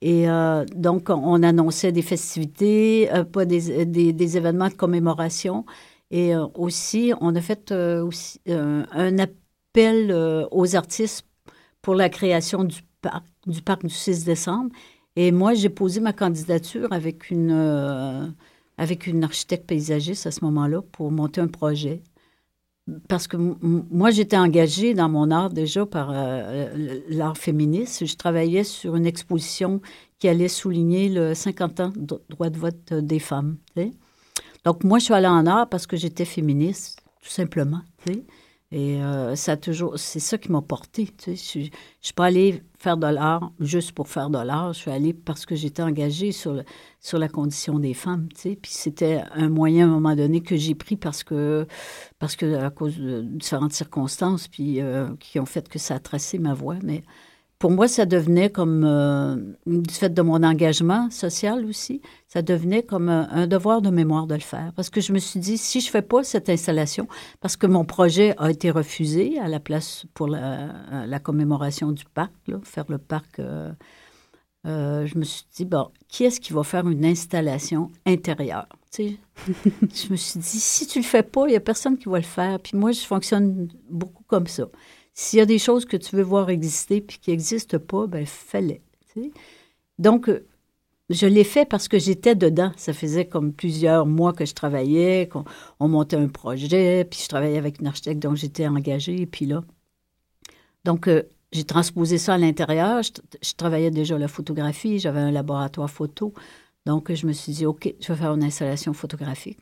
Et 0.02 0.28
euh, 0.30 0.64
donc, 0.74 1.10
on 1.10 1.42
annonçait 1.42 1.92
des 1.92 2.02
festivités, 2.02 3.12
euh, 3.12 3.24
pas 3.24 3.44
des, 3.44 3.84
des, 3.84 4.36
événements 4.36 4.68
de 4.68 4.74
commémoration. 4.74 5.66
Et 6.10 6.34
euh, 6.34 6.46
aussi, 6.54 7.12
on 7.20 7.34
a 7.36 7.40
fait 7.40 7.72
aussi, 7.72 8.40
un 8.46 9.18
appel 9.18 10.12
aux 10.50 10.76
artistes 10.76 11.26
pour 11.82 11.94
la 11.94 12.08
création 12.08 12.64
du 12.64 12.80
parc, 13.02 13.24
du 13.46 13.62
parc 13.62 13.82
du 13.86 13.94
6 13.94 14.24
décembre. 14.24 14.70
Et 15.16 15.32
moi, 15.32 15.54
j'ai 15.54 15.68
posé 15.68 16.00
ma 16.00 16.12
candidature 16.12 16.92
avec 16.92 17.30
une, 17.30 18.34
avec 18.78 19.06
une 19.06 19.24
architecte 19.24 19.66
paysagiste 19.66 20.26
à 20.26 20.30
ce 20.30 20.44
moment-là 20.44 20.82
pour 20.92 21.10
monter 21.10 21.40
un 21.40 21.48
projet 21.48 22.02
parce 23.08 23.26
que 23.26 23.36
moi, 23.36 24.10
j'étais 24.10 24.36
engagée 24.36 24.94
dans 24.94 25.08
mon 25.08 25.30
art 25.30 25.50
déjà 25.50 25.86
par 25.86 26.10
euh, 26.12 27.00
l'art 27.08 27.36
féministe. 27.36 28.04
Je 28.06 28.16
travaillais 28.16 28.64
sur 28.64 28.96
une 28.96 29.06
exposition 29.06 29.80
qui 30.18 30.28
allait 30.28 30.48
souligner 30.48 31.08
le 31.08 31.34
50 31.34 31.80
ans 31.80 31.92
de 31.94 32.20
droit 32.28 32.50
de 32.50 32.58
vote 32.58 32.92
des 32.92 33.18
femmes. 33.18 33.56
Donc, 34.64 34.84
moi, 34.84 34.98
je 34.98 35.04
suis 35.04 35.14
allée 35.14 35.26
en 35.26 35.46
art 35.46 35.68
parce 35.68 35.86
que 35.86 35.96
j'étais 35.96 36.24
féministe, 36.24 37.02
tout 37.22 37.30
simplement. 37.30 37.80
Et 38.72 39.02
euh, 39.02 39.34
ça 39.34 39.56
toujours, 39.56 39.98
c'est 39.98 40.20
ça 40.20 40.38
qui 40.38 40.52
m'a 40.52 40.62
porté. 40.62 41.08
Tu 41.18 41.36
sais. 41.36 41.60
Je 41.60 41.70
suis 42.00 42.14
pas 42.14 42.26
allée 42.26 42.62
faire 42.78 42.96
de 42.96 43.08
l'art 43.08 43.52
juste 43.58 43.92
pour 43.92 44.06
faire 44.08 44.30
de 44.30 44.38
l'art. 44.38 44.72
Je 44.72 44.78
suis 44.78 44.90
allée 44.92 45.12
parce 45.12 45.44
que 45.44 45.56
j'étais 45.56 45.82
engagée 45.82 46.30
sur, 46.30 46.62
sur 47.00 47.18
la 47.18 47.28
condition 47.28 47.80
des 47.80 47.94
femmes. 47.94 48.28
Tu 48.32 48.40
sais. 48.40 48.56
Puis 48.56 48.70
c'était 48.72 49.24
un 49.32 49.48
moyen 49.48 49.86
à 49.86 49.88
un 49.88 49.92
moment 49.94 50.14
donné 50.14 50.40
que 50.40 50.56
j'ai 50.56 50.76
pris 50.76 50.96
parce 50.96 51.24
que, 51.24 51.66
parce 52.20 52.36
que 52.36 52.58
à 52.58 52.70
cause 52.70 52.96
de 52.96 53.22
différentes 53.22 53.72
circonstances 53.72 54.46
puis, 54.46 54.80
euh, 54.80 55.08
qui 55.18 55.40
ont 55.40 55.46
fait 55.46 55.68
que 55.68 55.80
ça 55.80 55.96
a 55.96 55.98
tracé 55.98 56.38
ma 56.38 56.54
voie. 56.54 56.76
Mais 56.84 57.02
pour 57.60 57.70
moi, 57.70 57.88
ça 57.88 58.06
devenait 58.06 58.48
comme, 58.48 58.84
euh, 58.86 59.36
du 59.66 59.94
fait 59.94 60.08
de 60.08 60.22
mon 60.22 60.42
engagement 60.42 61.10
social 61.10 61.66
aussi, 61.66 62.00
ça 62.26 62.40
devenait 62.40 62.82
comme 62.82 63.10
un, 63.10 63.46
devoir 63.46 63.82
de 63.82 63.90
mémoire 63.90 64.26
de 64.26 64.34
le 64.34 64.40
faire. 64.40 64.72
Parce 64.74 64.88
que 64.88 65.02
je 65.02 65.12
me 65.12 65.18
suis 65.18 65.38
dit, 65.40 65.58
si 65.58 65.82
je 65.82 65.90
fais 65.90 66.00
pas 66.00 66.24
cette 66.24 66.48
installation, 66.48 67.06
parce 67.40 67.58
que 67.58 67.66
mon 67.66 67.84
projet 67.84 68.34
a 68.38 68.50
été 68.50 68.70
refusé 68.70 69.38
à 69.38 69.46
la 69.46 69.60
place 69.60 70.06
pour 70.14 70.26
la, 70.26 71.20
commémoration 71.22 71.92
du 71.92 72.06
parc, 72.06 72.32
faire 72.64 72.86
le 72.88 72.96
parc, 72.96 73.38
euh, 73.40 73.70
euh, 74.66 75.04
je 75.04 75.18
me 75.18 75.24
suis 75.24 75.44
dit, 75.54 75.66
bon, 75.66 75.90
qui 76.08 76.24
est-ce 76.24 76.40
qui 76.40 76.54
va 76.54 76.62
faire 76.62 76.88
une 76.88 77.04
installation 77.04 77.90
intérieure? 78.06 78.68
je 78.96 80.10
me 80.10 80.16
suis 80.16 80.40
dit, 80.40 80.60
si 80.60 80.86
tu 80.86 80.98
le 80.98 81.04
fais 81.04 81.22
pas, 81.22 81.46
il 81.46 81.50
n'y 81.50 81.56
a 81.56 81.60
personne 81.60 81.98
qui 81.98 82.08
va 82.08 82.16
le 82.16 82.24
faire. 82.24 82.58
Puis 82.58 82.74
moi, 82.74 82.92
je 82.92 83.00
fonctionne 83.00 83.68
beaucoup 83.90 84.24
comme 84.26 84.46
ça. 84.46 84.64
S'il 85.14 85.38
y 85.38 85.42
a 85.42 85.46
des 85.46 85.58
choses 85.58 85.84
que 85.84 85.96
tu 85.96 86.16
veux 86.16 86.22
voir 86.22 86.50
exister 86.50 87.00
puis 87.00 87.18
qui 87.18 87.30
n'existent 87.30 87.78
pas, 87.78 88.06
ben 88.06 88.24
fais-les. 88.26 88.82
Donc, 89.98 90.28
euh, 90.28 90.46
je 91.10 91.26
l'ai 91.26 91.44
fait 91.44 91.66
parce 91.66 91.88
que 91.88 91.98
j'étais 91.98 92.34
dedans. 92.34 92.72
Ça 92.76 92.92
faisait 92.92 93.26
comme 93.26 93.52
plusieurs 93.52 94.06
mois 94.06 94.32
que 94.32 94.46
je 94.46 94.54
travaillais, 94.54 95.28
qu'on 95.28 95.44
on 95.80 95.88
montait 95.88 96.16
un 96.16 96.28
projet, 96.28 97.04
puis 97.04 97.20
je 97.22 97.28
travaillais 97.28 97.58
avec 97.58 97.80
une 97.80 97.88
architecte 97.88 98.20
dont 98.20 98.34
j'étais 98.34 98.66
engagée, 98.66 99.26
puis 99.26 99.46
là. 99.46 99.64
Donc, 100.84 101.08
euh, 101.08 101.24
j'ai 101.52 101.64
transposé 101.64 102.16
ça 102.16 102.34
à 102.34 102.38
l'intérieur. 102.38 103.02
Je, 103.02 103.54
travaillais 103.54 103.90
déjà 103.90 104.16
la 104.18 104.28
photographie, 104.28 104.98
j'avais 105.00 105.20
un 105.20 105.32
laboratoire 105.32 105.90
photo. 105.90 106.32
Donc, 106.86 107.12
je 107.12 107.26
me 107.26 107.32
suis 107.32 107.52
dit, 107.52 107.66
OK, 107.66 107.92
je 108.00 108.12
vais 108.12 108.18
faire 108.18 108.32
une 108.32 108.44
installation 108.44 108.92
photographique. 108.92 109.58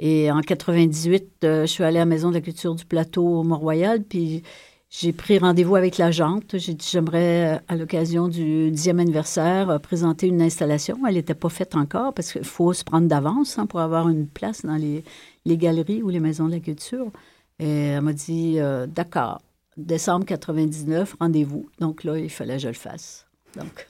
Et 0.00 0.30
en 0.30 0.40
98, 0.40 1.44
euh, 1.44 1.62
je 1.62 1.66
suis 1.66 1.84
allée 1.84 1.98
à 1.98 2.00
la 2.00 2.06
Maison 2.06 2.28
de 2.28 2.34
la 2.34 2.40
culture 2.40 2.74
du 2.74 2.84
plateau 2.84 3.24
au 3.40 3.42
Mont-Royal, 3.44 4.02
puis 4.04 4.42
j'ai 4.90 5.12
pris 5.12 5.38
rendez-vous 5.38 5.76
avec 5.76 5.98
l'agente. 5.98 6.56
J'ai 6.56 6.72
dit 6.72 6.88
j'aimerais, 6.90 7.56
euh, 7.56 7.58
à 7.68 7.76
l'occasion 7.76 8.28
du 8.28 8.70
dixième 8.70 9.00
anniversaire, 9.00 9.68
euh, 9.68 9.78
présenter 9.78 10.26
une 10.26 10.40
installation. 10.40 10.96
Elle 11.06 11.14
n'était 11.14 11.34
pas 11.34 11.50
faite 11.50 11.76
encore 11.76 12.14
parce 12.14 12.32
qu'il 12.32 12.44
faut 12.44 12.72
se 12.72 12.84
prendre 12.84 13.06
d'avance 13.06 13.58
hein, 13.58 13.66
pour 13.66 13.80
avoir 13.80 14.08
une 14.08 14.26
place 14.26 14.64
dans 14.64 14.76
les, 14.76 15.04
galeries 15.46 16.02
ou 16.02 16.08
les 16.08 16.20
maisons 16.20 16.46
de 16.46 16.52
la 16.52 16.60
culture. 16.60 17.10
Et 17.58 17.68
elle 17.68 18.00
m'a 18.00 18.14
dit 18.14 18.54
euh, 18.58 18.86
d'accord, 18.86 19.42
décembre 19.76 20.24
99, 20.24 21.16
rendez-vous. 21.20 21.68
Donc 21.80 22.02
là, 22.04 22.18
il 22.18 22.30
fallait 22.30 22.56
que 22.56 22.62
je 22.62 22.68
le 22.68 22.74
fasse. 22.74 23.26
Donc. 23.56 23.86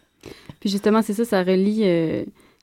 Puis 0.58 0.68
justement, 0.68 1.02
c'est 1.02 1.14
ça, 1.14 1.24
ça 1.24 1.44
relie. 1.44 1.84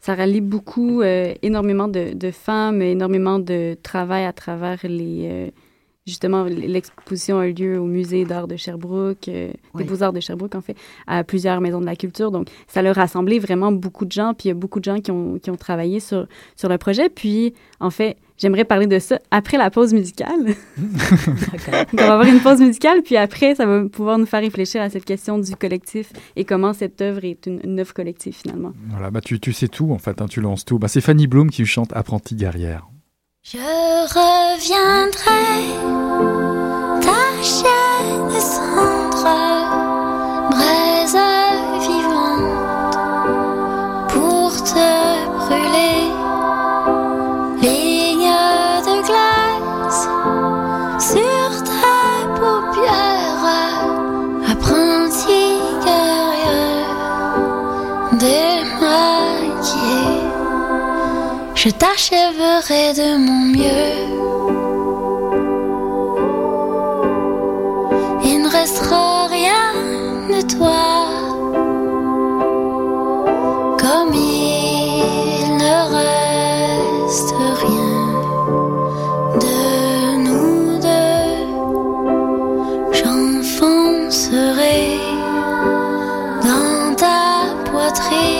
ça 0.01 0.13
relie 0.13 0.41
beaucoup, 0.41 1.01
énormément 1.03 1.87
de, 1.87 2.13
de, 2.13 2.31
femmes, 2.31 2.81
énormément 2.81 3.39
de 3.39 3.77
travail 3.81 4.25
à 4.25 4.33
travers 4.33 4.79
les, 4.83 5.53
justement, 6.05 6.43
l'exposition 6.43 7.39
a 7.39 7.47
eu 7.47 7.53
lieu 7.53 7.79
au 7.79 7.85
musée 7.85 8.25
d'art 8.25 8.47
de 8.47 8.55
Sherbrooke, 8.55 9.27
euh, 9.27 9.51
des 9.75 9.83
beaux-arts 9.83 10.13
de 10.13 10.19
Sherbrooke, 10.19 10.53
en 10.53 10.61
fait, 10.61 10.75
à 11.07 11.23
plusieurs 11.23 11.59
maisons 11.61 11.81
de 11.81 11.85
la 11.85 11.95
culture. 11.95 12.29
Donc, 12.29 12.47
ça 12.67 12.81
a 12.81 12.93
rassemblé 12.93 13.39
vraiment 13.39 13.71
beaucoup 13.71 14.05
de 14.05 14.11
gens, 14.11 14.33
puis 14.35 14.45
il 14.45 14.47
y 14.49 14.51
a 14.51 14.55
beaucoup 14.55 14.79
de 14.79 14.85
gens 14.85 14.99
qui 14.99 15.09
ont, 15.09 15.39
qui 15.39 15.49
ont 15.49 15.55
travaillé 15.55 15.99
sur, 15.99 16.27
sur 16.55 16.69
le 16.69 16.77
projet. 16.77 17.09
Puis, 17.09 17.55
en 17.79 17.89
fait, 17.89 18.17
j'aimerais 18.37 18.65
parler 18.65 18.85
de 18.85 18.99
ça 18.99 19.19
après 19.31 19.57
la 19.57 19.71
pause 19.71 19.95
musicale. 19.95 20.53
on 20.77 21.97
va 21.97 22.13
avoir 22.13 22.27
une 22.27 22.39
pause 22.39 22.61
musicale, 22.61 23.01
puis 23.01 23.17
après, 23.17 23.55
ça 23.55 23.65
va 23.65 23.85
pouvoir 23.85 24.19
nous 24.19 24.27
faire 24.27 24.41
réfléchir 24.41 24.83
à 24.83 24.91
cette 24.91 25.05
question 25.05 25.39
du 25.39 25.55
collectif 25.55 26.13
et 26.35 26.45
comment 26.45 26.73
cette 26.73 27.01
œuvre 27.01 27.25
est 27.25 27.47
une, 27.47 27.79
œuvre 27.79 27.95
collective, 27.95 28.35
finalement. 28.35 28.73
Voilà, 28.91 29.09
bah 29.09 29.21
tu, 29.21 29.39
tu 29.39 29.53
sais 29.53 29.69
tout, 29.69 29.91
en 29.91 29.97
fait, 29.97 30.21
hein, 30.21 30.27
tu 30.27 30.39
lances 30.39 30.65
tout. 30.65 30.77
Bah, 30.77 30.87
c'est 30.87 31.01
Fanny 31.01 31.25
Bloom 31.25 31.49
qui 31.49 31.65
chante 31.65 31.91
Apprenti 31.93 32.35
guerrière. 32.35 32.87
Je 33.47 33.59
reviendrai, 33.59 35.37
ta 36.99 37.43
chaîne 37.43 38.41
Je 61.65 61.71
t'achèverai 61.71 62.93
de 62.93 63.17
mon 63.17 63.41
mieux. 63.57 63.93
Il 68.23 68.37
ne 68.43 68.47
restera 68.47 69.25
rien 69.25 69.73
de 70.29 70.41
toi. 70.55 70.85
Comme 73.79 74.13
il 74.13 75.57
ne 75.57 75.77
reste 75.97 77.33
rien 77.63 77.97
de 79.43 79.57
nous 80.25 80.77
deux. 80.87 81.37
J'enfoncerai 82.93 84.81
dans 86.43 86.95
ta 86.95 87.21
poitrine 87.71 88.34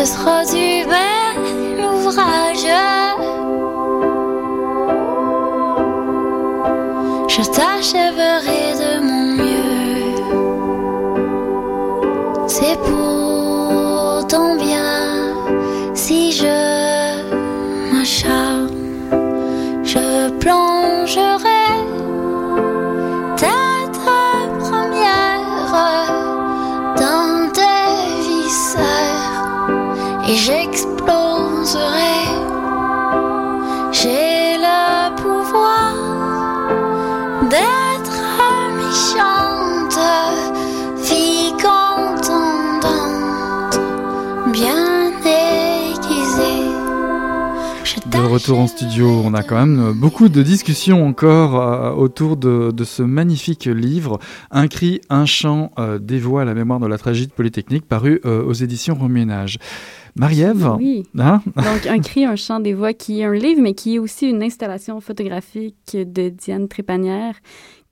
Ce 0.00 0.06
sera 0.06 0.46
du 0.46 0.79
retour 48.40 48.58
en 48.58 48.66
studio, 48.66 49.06
on 49.22 49.34
a 49.34 49.42
quand 49.42 49.66
même 49.66 49.92
beaucoup 49.92 50.30
de 50.30 50.42
discussions 50.42 51.06
encore 51.06 51.60
euh, 51.60 51.92
autour 51.92 52.38
de, 52.38 52.70
de, 52.70 52.84
ce 52.84 53.02
magnifique 53.02 53.66
livre, 53.66 54.18
Un 54.50 54.66
cri, 54.66 55.02
un 55.10 55.26
chant, 55.26 55.72
euh, 55.78 55.98
des 55.98 56.18
voix 56.18 56.42
à 56.42 56.44
la 56.46 56.54
mémoire 56.54 56.80
de 56.80 56.86
la 56.86 56.96
tragédie 56.96 57.30
polytechnique, 57.36 57.86
paru 57.86 58.18
euh, 58.24 58.42
aux 58.42 58.54
éditions 58.54 58.94
Reménage. 58.94 59.58
Marie-Ève 60.16 60.74
Oui. 60.78 61.06
Hein? 61.18 61.42
Donc, 61.54 61.86
Un 61.86 61.98
cri, 61.98 62.24
un 62.24 62.36
chant 62.36 62.60
des 62.60 62.72
voix, 62.72 62.94
qui 62.94 63.20
est 63.20 63.24
un 63.24 63.34
livre, 63.34 63.60
mais 63.60 63.74
qui 63.74 63.96
est 63.96 63.98
aussi 63.98 64.26
une 64.26 64.42
installation 64.42 65.02
photographique 65.02 65.94
de 65.94 66.30
Diane 66.30 66.66
Trépanière, 66.66 67.34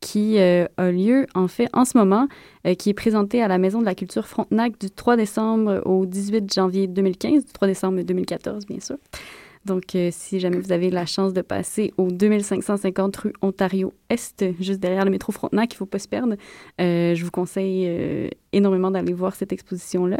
qui 0.00 0.38
euh, 0.38 0.66
a 0.78 0.90
lieu, 0.90 1.26
en 1.34 1.48
fait, 1.48 1.68
en 1.74 1.84
ce 1.84 1.98
moment, 1.98 2.26
euh, 2.66 2.74
qui 2.74 2.88
est 2.88 2.94
présentée 2.94 3.42
à 3.42 3.48
la 3.48 3.58
Maison 3.58 3.80
de 3.80 3.84
la 3.84 3.94
Culture 3.94 4.26
Frontenac 4.26 4.80
du 4.80 4.90
3 4.90 5.16
décembre 5.16 5.82
au 5.84 6.06
18 6.06 6.52
janvier 6.54 6.86
2015, 6.86 7.44
du 7.44 7.52
3 7.52 7.68
décembre 7.68 8.00
2014, 8.00 8.66
bien 8.66 8.80
sûr. 8.80 8.96
Donc, 9.68 9.94
euh, 9.94 10.08
si 10.10 10.40
jamais 10.40 10.58
vous 10.58 10.72
avez 10.72 10.90
la 10.90 11.06
chance 11.06 11.32
de 11.32 11.42
passer 11.42 11.92
au 11.98 12.10
2550 12.10 13.16
rue 13.16 13.32
Ontario-Est, 13.42 14.44
juste 14.58 14.80
derrière 14.80 15.04
le 15.04 15.10
métro 15.10 15.30
Frontenac, 15.30 15.72
il 15.72 15.74
ne 15.74 15.78
faut 15.78 15.86
pas 15.86 15.98
se 15.98 16.08
perdre, 16.08 16.34
euh, 16.80 17.14
je 17.14 17.24
vous 17.24 17.30
conseille 17.30 17.84
euh, 17.86 18.28
énormément 18.52 18.90
d'aller 18.90 19.12
voir 19.12 19.36
cette 19.36 19.52
exposition-là. 19.52 20.18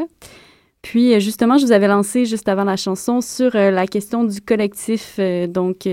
Puis, 0.81 1.19
justement, 1.19 1.57
je 1.57 1.65
vous 1.65 1.71
avais 1.71 1.87
lancé 1.87 2.25
juste 2.25 2.47
avant 2.47 2.63
la 2.63 2.77
chanson 2.77 3.19
sur 3.19 3.53
la 3.53 3.85
question 3.85 4.23
du 4.23 4.39
collectif. 4.39 5.19
donc, 5.49 5.89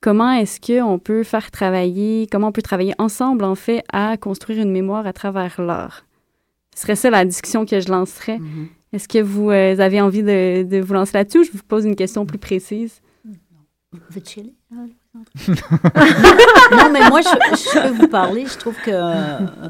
comment 0.00 0.32
est-ce 0.32 0.60
qu'on 0.60 0.98
peut 0.98 1.24
faire 1.24 1.50
travailler, 1.50 2.26
comment 2.32 2.48
on 2.48 2.52
peut 2.52 2.62
travailler 2.62 2.94
ensemble, 2.96 3.44
en 3.44 3.54
fait, 3.54 3.84
à 3.92 4.16
construire 4.16 4.62
une 4.62 4.70
mémoire 4.70 5.06
à 5.06 5.12
travers 5.12 5.60
l'art? 5.60 6.06
Ce 6.74 6.82
serait 6.82 6.96
ça 6.96 7.10
la 7.10 7.26
discussion 7.26 7.66
que 7.66 7.80
je 7.80 7.88
lancerais. 7.90 8.38
Est-ce 8.94 9.08
que 9.08 9.18
vous 9.18 9.50
euh, 9.50 9.76
avez 9.80 10.00
envie 10.00 10.22
de, 10.22 10.62
de 10.62 10.80
vous 10.80 10.94
lancer 10.94 11.12
là-dessus 11.14 11.38
ou 11.40 11.44
je 11.44 11.50
vous 11.50 11.62
pose 11.66 11.84
une 11.84 11.96
question 11.96 12.24
plus 12.24 12.38
précise? 12.38 13.00
Veux-tu 14.10 14.38
y 14.38 14.42
aller, 14.42 14.54
Alexandre? 14.72 15.66
non, 16.76 16.90
mais 16.92 17.08
moi, 17.08 17.20
je, 17.20 17.28
je 17.56 17.80
peux 17.82 18.02
vous 18.02 18.08
parler. 18.08 18.46
Je 18.46 18.56
trouve 18.58 18.76
que 18.84 18.90
euh, 18.92 19.68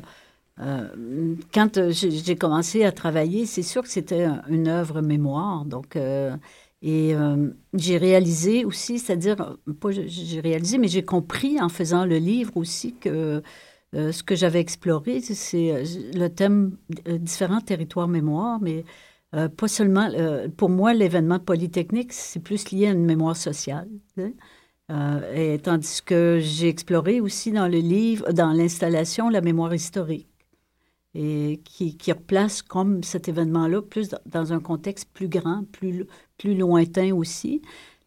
euh, 0.60 1.34
quand 1.52 1.78
euh, 1.78 1.90
j'ai 1.90 2.36
commencé 2.36 2.84
à 2.84 2.92
travailler, 2.92 3.46
c'est 3.46 3.62
sûr 3.62 3.82
que 3.82 3.88
c'était 3.88 4.24
un- 4.24 4.42
une 4.48 4.68
œuvre 4.68 5.00
mémoire. 5.00 5.64
Donc, 5.64 5.96
euh, 5.96 6.36
et 6.82 7.14
euh, 7.14 7.48
j'ai 7.72 7.96
réalisé 7.96 8.64
aussi, 8.66 8.98
c'est-à-dire, 8.98 9.36
pas 9.80 9.90
j'ai- 9.90 10.40
réalisé, 10.40 10.76
mais 10.78 10.88
j'ai 10.88 11.02
compris 11.04 11.60
en 11.62 11.68
faisant 11.70 12.04
le 12.04 12.16
livre 12.18 12.56
aussi 12.56 12.94
que 12.94 13.42
euh, 13.94 14.10
ce 14.12 14.22
que 14.22 14.34
j'avais 14.34 14.60
exploré, 14.60 15.20
c'est- 15.20 15.82
le 16.14 16.28
thème 16.28 16.76
euh, 17.08 17.16
différents 17.18 17.60
territoires 17.60 18.08
mémoire, 18.08 18.58
mais 18.60 18.84
euh, 19.34 19.48
pas 19.48 19.68
seulement. 19.68 20.08
euh, 20.12 20.48
pour 20.48 20.70
moi, 20.70 20.94
l'événement 20.94 21.38
polytechnique, 21.38 22.12
c'est 22.12 22.40
plus 22.40 22.70
lié 22.70 22.88
à 22.88 22.92
une 22.92 23.04
mémoire 23.04 23.36
sociale. 23.36 23.88
Euh, 24.90 25.54
et 25.54 25.58
tandis 25.58 26.02
que 26.02 26.38
j'ai 26.40 26.68
exploré 26.68 27.20
aussi 27.20 27.52
dans 27.52 27.68
le 27.68 27.78
livre, 27.78 28.32
dans 28.32 28.52
l'installation, 28.52 29.30
la 29.30 29.40
mémoire 29.40 29.74
historique, 29.74 30.28
et 31.14 31.60
qui, 31.64 31.96
qui 31.96 32.12
replace 32.12 32.60
comme 32.62 33.02
cet 33.02 33.28
événement-là 33.28 33.82
plus 33.82 34.10
dans 34.26 34.52
un 34.52 34.60
contexte 34.60 35.08
plus 35.12 35.28
grand, 35.28 35.64
plus, 35.72 36.06
plus 36.38 36.54
lointain 36.56 37.14
aussi. 37.14 37.62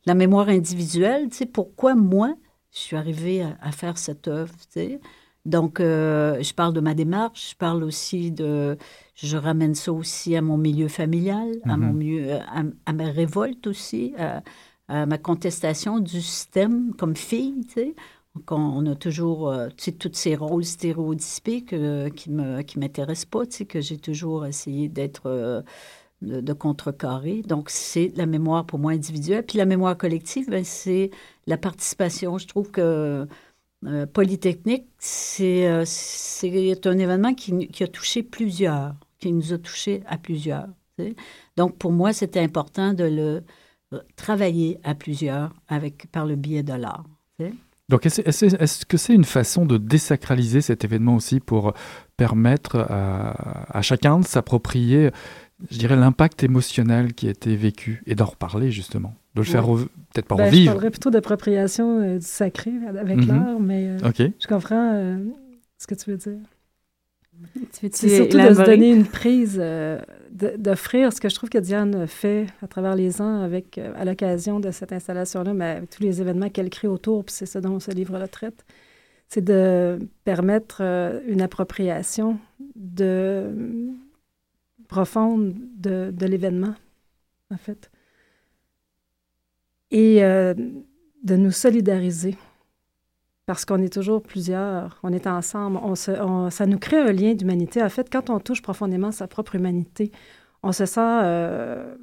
La 0.06 0.14
mémoire 0.14 0.50
individuelle, 0.50 1.30
tu 1.30 1.38
sais, 1.38 1.46
pourquoi 1.46 1.96
moi, 1.96 2.36
je 2.72 2.80
suis 2.80 2.96
arrivée 2.96 3.42
à, 3.42 3.58
à 3.62 3.72
faire 3.72 3.98
cette 3.98 4.28
œuvre, 4.28 4.54
tu 4.54 4.82
sais. 4.82 5.02
Donc, 5.48 5.80
euh, 5.80 6.42
je 6.44 6.54
parle 6.54 6.74
de 6.74 6.82
ma 6.82 6.94
démarche, 6.94 7.52
je 7.52 7.56
parle 7.56 7.84
aussi 7.84 8.32
de... 8.32 8.78
Je 9.16 9.38
ramène 9.38 9.74
ça 9.76 9.92
aussi 9.94 10.36
à 10.36 10.42
mon 10.42 10.58
milieu 10.58 10.90
familial, 10.90 11.50
à 11.66 11.78
Mhm. 11.78 11.86
mon 11.88 11.94
milieu, 11.94 12.34
à, 12.36 12.64
à 12.86 12.94
ma 12.94 13.06
révolte 13.06 13.66
aussi, 13.68 14.14
à, 14.20 14.44
à 14.90 15.06
ma 15.08 15.18
contestation 15.18 16.00
du 16.00 16.22
système 16.22 16.94
comme 16.96 17.16
fille, 17.16 17.66
tu 17.68 17.74
sais. 17.74 17.96
Donc, 18.36 18.52
on, 18.52 18.58
on 18.58 18.86
a 18.92 18.96
toujours, 18.96 19.50
euh, 19.50 19.70
tu 19.78 19.86
sais, 19.86 19.92
tous 19.94 20.12
ces 20.14 20.36
rôles 20.36 20.66
stéréotypés 20.66 21.64
que, 21.64 22.10
qui 22.10 22.30
ne 22.32 22.58
me, 22.58 22.62
qui 22.64 22.78
m'intéressent 22.80 23.26
pas, 23.26 23.46
tu 23.48 23.58
sais, 23.58 23.66
que 23.66 23.82
j'ai 23.82 23.98
toujours 23.98 24.46
essayé 24.46 24.90
d'être... 24.90 25.24
euh, 25.28 25.62
de, 26.22 26.42
de 26.42 26.54
contrecarrer. 26.54 27.44
Donc, 27.44 27.70
c'est 27.70 28.12
la 28.16 28.26
mémoire 28.26 28.66
pour 28.66 28.80
moi 28.80 28.92
individuelle. 28.92 29.46
Puis 29.46 29.58
la 29.60 29.66
mémoire 29.66 29.98
collective, 29.98 30.50
ben, 30.50 30.64
c'est 30.64 31.12
la 31.48 31.58
participation. 31.58 32.38
Je 32.40 32.48
trouve 32.48 32.72
que 32.72 32.82
euh, 32.82 33.26
Polytechnique, 34.14 34.88
c'est 34.98 35.68
euh, 35.68 35.84
c'est 35.86 36.86
un 36.88 36.98
événement 36.98 37.34
qui, 37.34 37.70
a 37.84 37.88
touché 37.88 38.24
plusieurs, 38.24 38.96
qui 39.20 39.32
nous 39.32 39.54
a 39.54 39.58
touchés 39.58 40.02
à 40.08 40.18
plusieurs. 40.18 40.68
Donc, 41.58 41.78
pour 41.78 41.92
moi, 41.92 42.12
c'était 42.12 42.40
important 42.40 42.94
de 42.94 43.04
le 43.04 43.44
euh, 43.94 44.00
travailler 44.16 44.80
à 44.84 44.96
plusieurs 44.96 45.54
avec, 45.68 46.08
par 46.12 46.26
le 46.26 46.36
biais 46.36 46.64
de 46.64 46.74
l'art. 46.74 47.06
Donc, 47.90 48.06
est-ce 48.06 48.22
est-ce- 48.22 48.56
est-ce 48.62 48.86
que 48.86 48.98
c'est 48.98 49.14
une 49.14 49.24
façon 49.24 49.66
de 49.66 49.78
désacraliser 49.78 50.62
cet 50.62 50.84
événement 50.84 51.16
aussi 51.16 51.40
pour 51.40 51.74
permettre 52.18 52.78
à, 52.78 53.78
à 53.78 53.82
chacun 53.82 54.20
de 54.20 54.26
s'approprier, 54.26 55.12
je 55.70 55.78
dirais, 55.78 55.96
l'impact 55.96 56.44
émotionnel 56.44 57.14
qui 57.14 57.28
a 57.28 57.32
été 57.32 57.56
vécu 57.56 58.02
et 58.08 58.16
d'en 58.16 58.26
reparler 58.26 58.72
justement, 58.72 59.16
de 59.42 59.46
le 59.48 59.52
faire 59.52 59.70
Ouais. 59.70 59.84
peut-être 60.14 60.28
pas 60.28 60.36
Ben, 60.36 60.46
Je 60.46 60.50
revivre. 60.52 60.72
parlerais 60.74 60.90
plutôt 60.92 61.10
d'appropriation 61.10 62.00
euh, 62.02 62.18
du 62.18 62.26
sacré 62.26 62.72
avec 62.88 63.18
Mhm. 63.18 63.28
l'art, 63.28 63.60
mais 63.60 63.88
euh, 63.90 63.98
je 64.40 64.48
comprends 64.48 64.92
euh, 64.94 65.18
ce 65.78 65.88
que 65.88 65.96
tu 65.96 66.10
veux 66.12 66.18
dire. 66.18 66.40
C'est 67.72 67.96
surtout 67.96 68.38
de 68.38 68.54
se 68.56 68.66
donner 68.66 68.92
une 68.92 69.06
prise, 69.06 69.58
euh, 69.62 70.00
d'offrir 70.58 71.14
ce 71.14 71.22
que 71.22 71.30
je 71.30 71.36
trouve 71.36 71.50
que 71.50 71.60
Diane 71.60 72.08
fait 72.08 72.48
à 72.64 72.68
travers 72.68 72.96
les 72.96 73.22
ans 73.22 73.42
avec, 73.44 73.78
euh, 73.78 73.94
à 73.96 74.06
l'occasion 74.06 74.60
de 74.60 74.72
cette 74.72 74.92
installation-là, 74.92 75.54
mais 75.54 75.66
avec 75.78 75.90
tous 75.92 76.02
les 76.02 76.20
événements 76.20 76.50
qu'elle 76.50 76.72
crée 76.72 76.88
autour, 76.88 77.24
puis 77.24 77.36
c'est 77.36 77.46
ça 77.46 77.62
dont 77.62 77.80
ce 77.80 77.92
livre-là 77.92 78.28
traite, 78.28 78.66
c'est 79.30 79.44
de 79.44 80.00
permettre 80.24 80.80
euh, 80.82 81.20
une 81.28 81.42
appropriation 81.44 82.40
de, 82.76 83.52
profonde 84.88 85.54
de, 85.78 86.12
de 86.12 86.26
l'événement, 86.26 86.74
en 87.54 87.58
fait. 87.58 87.92
Et 89.92 90.24
euh, 90.24 90.54
de 91.24 91.36
nous 91.36 91.52
solidariser 91.52 92.36
parce 93.46 93.64
qu'on 93.64 93.82
est 93.82 93.94
toujours 93.94 94.22
plusieurs, 94.22 95.00
on 95.04 95.14
est 95.14 95.26
ensemble, 95.26 95.80
on 95.82 95.96
se, 95.96 96.12
on- 96.12 96.50
ça 96.50 96.66
nous 96.66 96.78
crée 96.78 96.98
un 97.00 97.14
lien 97.14 97.34
d'humanité. 97.34 97.82
En 97.82 97.88
fait, 97.90 98.10
quand 98.12 98.30
on 98.30 98.40
touche 98.40 98.62
profondément 98.62 99.12
sa 99.14 99.26
propre 99.28 99.56
humanité, 99.56 100.12
on 100.64 100.74
se 100.74 100.86
sent 100.86 101.00
euh, 101.24 101.96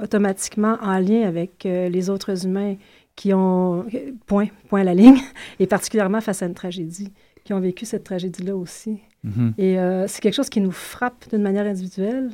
automatiquement 0.00 0.78
en 0.80 0.98
lien 1.00 1.22
avec 1.26 1.66
euh, 1.66 1.88
les 1.88 2.08
autres 2.08 2.46
humains 2.46 2.76
qui 3.16 3.34
ont, 3.34 3.84
point, 4.26 4.46
point 4.68 4.82
à 4.82 4.84
la 4.84 4.94
ligne, 4.94 5.18
et 5.58 5.66
particulièrement 5.66 6.20
face 6.20 6.40
à 6.42 6.46
une 6.46 6.54
tragédie, 6.54 7.12
qui 7.44 7.52
ont 7.52 7.60
vécu 7.60 7.84
cette 7.84 8.04
tragédie-là 8.04 8.54
aussi. 8.56 9.00
Mhm. 9.24 9.54
Et 9.58 9.80
euh, 9.80 10.06
c'est 10.06 10.20
quelque 10.20 10.34
chose 10.34 10.48
qui 10.48 10.60
nous 10.60 10.70
frappe 10.70 11.28
d'une 11.30 11.42
manière 11.42 11.66
individuelle 11.66 12.30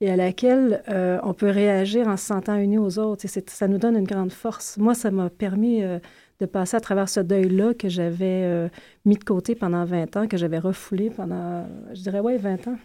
et 0.00 0.10
à 0.10 0.16
laquelle 0.16 0.82
euh, 0.88 1.18
on 1.22 1.32
peut 1.32 1.50
réagir 1.50 2.06
en 2.06 2.16
se 2.16 2.26
sentant 2.26 2.56
unis 2.56 2.78
aux 2.78 2.98
autres. 2.98 3.24
Ça 3.46 3.68
nous 3.68 3.78
donne 3.78 3.96
une 3.96 4.06
grande 4.06 4.32
force. 4.32 4.76
Moi, 4.76 4.94
ça 4.94 5.10
m'a 5.10 5.30
permis 5.30 5.82
euh, 5.82 5.98
de 6.40 6.46
passer 6.46 6.76
à 6.76 6.80
travers 6.80 7.08
ce 7.08 7.20
deuil-là 7.20 7.72
que 7.74 7.88
j'avais 7.88 8.42
euh, 8.44 8.68
mis 9.06 9.16
de 9.16 9.24
côté 9.24 9.54
pendant 9.54 9.84
20 9.84 10.16
ans, 10.16 10.28
que 10.28 10.36
j'avais 10.36 10.58
refoulé 10.58 11.08
pendant, 11.10 11.66
je 11.94 12.02
dirais, 12.02 12.20
ouais, 12.20 12.36
20 12.36 12.68
ans. 12.68 12.78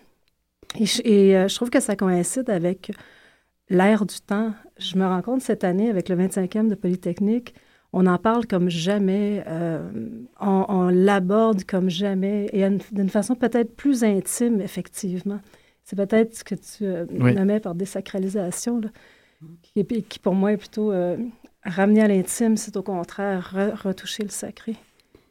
Et, 0.79 0.85
je, 0.85 1.53
trouve 1.53 1.69
que 1.69 1.81
ça 1.81 1.97
coïncide 1.97 2.49
avec 2.49 2.93
l'ère 3.69 4.05
du 4.05 4.21
temps. 4.21 4.53
Je 4.77 4.97
me 4.97 5.05
rends 5.05 5.21
compte 5.21 5.41
cette 5.41 5.65
année, 5.65 5.89
avec 5.89 6.07
le 6.07 6.15
25e 6.15 6.69
de 6.69 6.75
Polytechnique, 6.75 7.53
on 7.93 8.05
en 8.05 8.17
parle 8.17 8.47
comme 8.47 8.69
jamais, 8.69 9.43
on, 10.39 10.87
l'aborde 10.87 11.65
comme 11.65 11.89
jamais, 11.89 12.49
et 12.53 12.65
d'une 12.93 13.09
façon 13.09 13.35
peut-être 13.35 13.75
plus 13.75 14.05
intime, 14.05 14.61
effectivement. 14.61 15.41
C'est 15.91 15.97
peut-être 15.97 16.33
ce 16.33 16.45
que 16.45 16.55
tu 16.55 16.85
euh, 16.85 17.05
Oui. 17.19 17.35
nommais 17.35 17.59
par 17.59 17.75
désacralisation, 17.75 18.79
là, 18.79 18.87
qui, 19.61 19.83
qui 20.03 20.19
pour 20.19 20.33
moi 20.33 20.53
est 20.53 20.57
plutôt 20.57 20.93
euh, 20.93 21.17
ramener 21.65 22.01
à 22.01 22.07
l'intime, 22.07 22.55
c'est 22.55 22.77
au 22.77 22.81
contraire 22.81 23.51
re- 23.53 23.75
retoucher 23.75 24.23
le 24.23 24.29
sacré. 24.29 24.77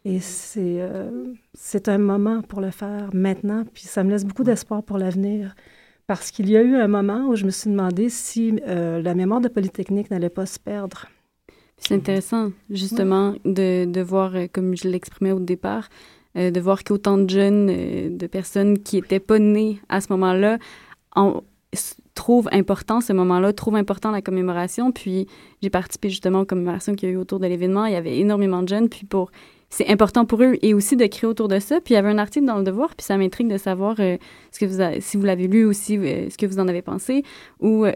Et 0.04 0.20
c'est 0.20 0.76
euh, 0.80 1.32
c'est 1.54 1.88
un 1.88 1.96
moment 1.96 2.42
pour 2.42 2.60
le 2.60 2.70
faire 2.70 3.08
maintenant, 3.14 3.64
puis 3.72 3.84
ça 3.84 4.04
me 4.04 4.10
laisse 4.10 4.26
beaucoup 4.26 4.44
d'espoir 4.44 4.82
pour 4.82 4.98
l'avenir. 4.98 5.54
Parce 6.06 6.30
qu'il 6.30 6.50
y 6.50 6.58
a 6.58 6.62
eu 6.62 6.74
un 6.76 6.88
moment 6.88 7.28
où 7.28 7.36
je 7.36 7.46
me 7.46 7.50
suis 7.50 7.70
demandé 7.70 8.10
si 8.10 8.60
euh, 8.66 9.00
la 9.00 9.14
mémoire 9.14 9.40
de 9.40 9.48
Polytechnique 9.48 10.10
n'allait 10.10 10.28
pas 10.28 10.44
se 10.44 10.58
perdre. 10.58 11.06
C'est 11.78 11.94
intéressant, 11.94 12.52
justement, 12.68 13.34
de, 13.46 13.86
de 13.86 14.00
voir, 14.02 14.34
euh, 14.36 14.46
comme 14.52 14.76
je 14.76 14.88
l'exprimais 14.88 15.32
au 15.32 15.40
départ, 15.40 15.88
euh, 16.36 16.50
de 16.50 16.60
voir 16.60 16.84
qu'autant 16.84 17.18
de 17.18 17.28
jeunes, 17.28 17.68
euh, 17.70 18.08
de 18.10 18.26
personnes 18.26 18.78
qui 18.78 18.96
n'étaient 18.96 19.20
pas 19.20 19.38
nées 19.38 19.80
à 19.88 20.00
ce 20.00 20.08
moment-là, 20.12 20.58
en- 21.16 21.42
s- 21.72 21.96
trouve 22.14 22.48
important 22.52 23.00
ce 23.00 23.12
moment-là, 23.12 23.52
trouve 23.52 23.76
important 23.76 24.10
la 24.10 24.22
commémoration. 24.22 24.92
Puis 24.92 25.26
j'ai 25.62 25.70
participé 25.70 26.08
justement 26.10 26.40
aux 26.40 26.44
commémorations 26.44 26.94
qu'il 26.94 27.08
y 27.08 27.12
a 27.12 27.14
eu 27.14 27.18
autour 27.18 27.40
de 27.40 27.46
l'événement. 27.46 27.86
Il 27.86 27.92
y 27.92 27.96
avait 27.96 28.18
énormément 28.18 28.62
de 28.62 28.68
jeunes. 28.68 28.88
Puis 28.88 29.06
pour 29.06 29.30
c'est 29.72 29.88
important 29.88 30.24
pour 30.24 30.42
eux 30.42 30.56
et 30.62 30.74
aussi 30.74 30.96
de 30.96 31.06
créer 31.06 31.28
autour 31.30 31.46
de 31.46 31.60
ça. 31.60 31.80
Puis 31.80 31.94
il 31.94 31.96
y 31.96 31.98
avait 31.98 32.08
un 32.08 32.18
article 32.18 32.44
dans 32.44 32.56
le 32.58 32.64
Devoir, 32.64 32.94
puis 32.96 33.04
ça 33.06 33.16
m'intrigue 33.16 33.46
de 33.48 33.56
savoir 33.56 33.94
euh, 34.00 34.16
ce 34.50 34.58
que 34.58 34.66
vous 34.66 35.00
si 35.00 35.16
vous 35.16 35.22
l'avez 35.22 35.46
lu 35.46 35.64
ou 35.64 35.72
si, 35.72 35.96
euh, 35.96 36.28
ce 36.28 36.36
que 36.36 36.44
vous 36.46 36.58
en 36.58 36.66
avez 36.66 36.82
pensé, 36.82 37.22
euh, 37.86 37.92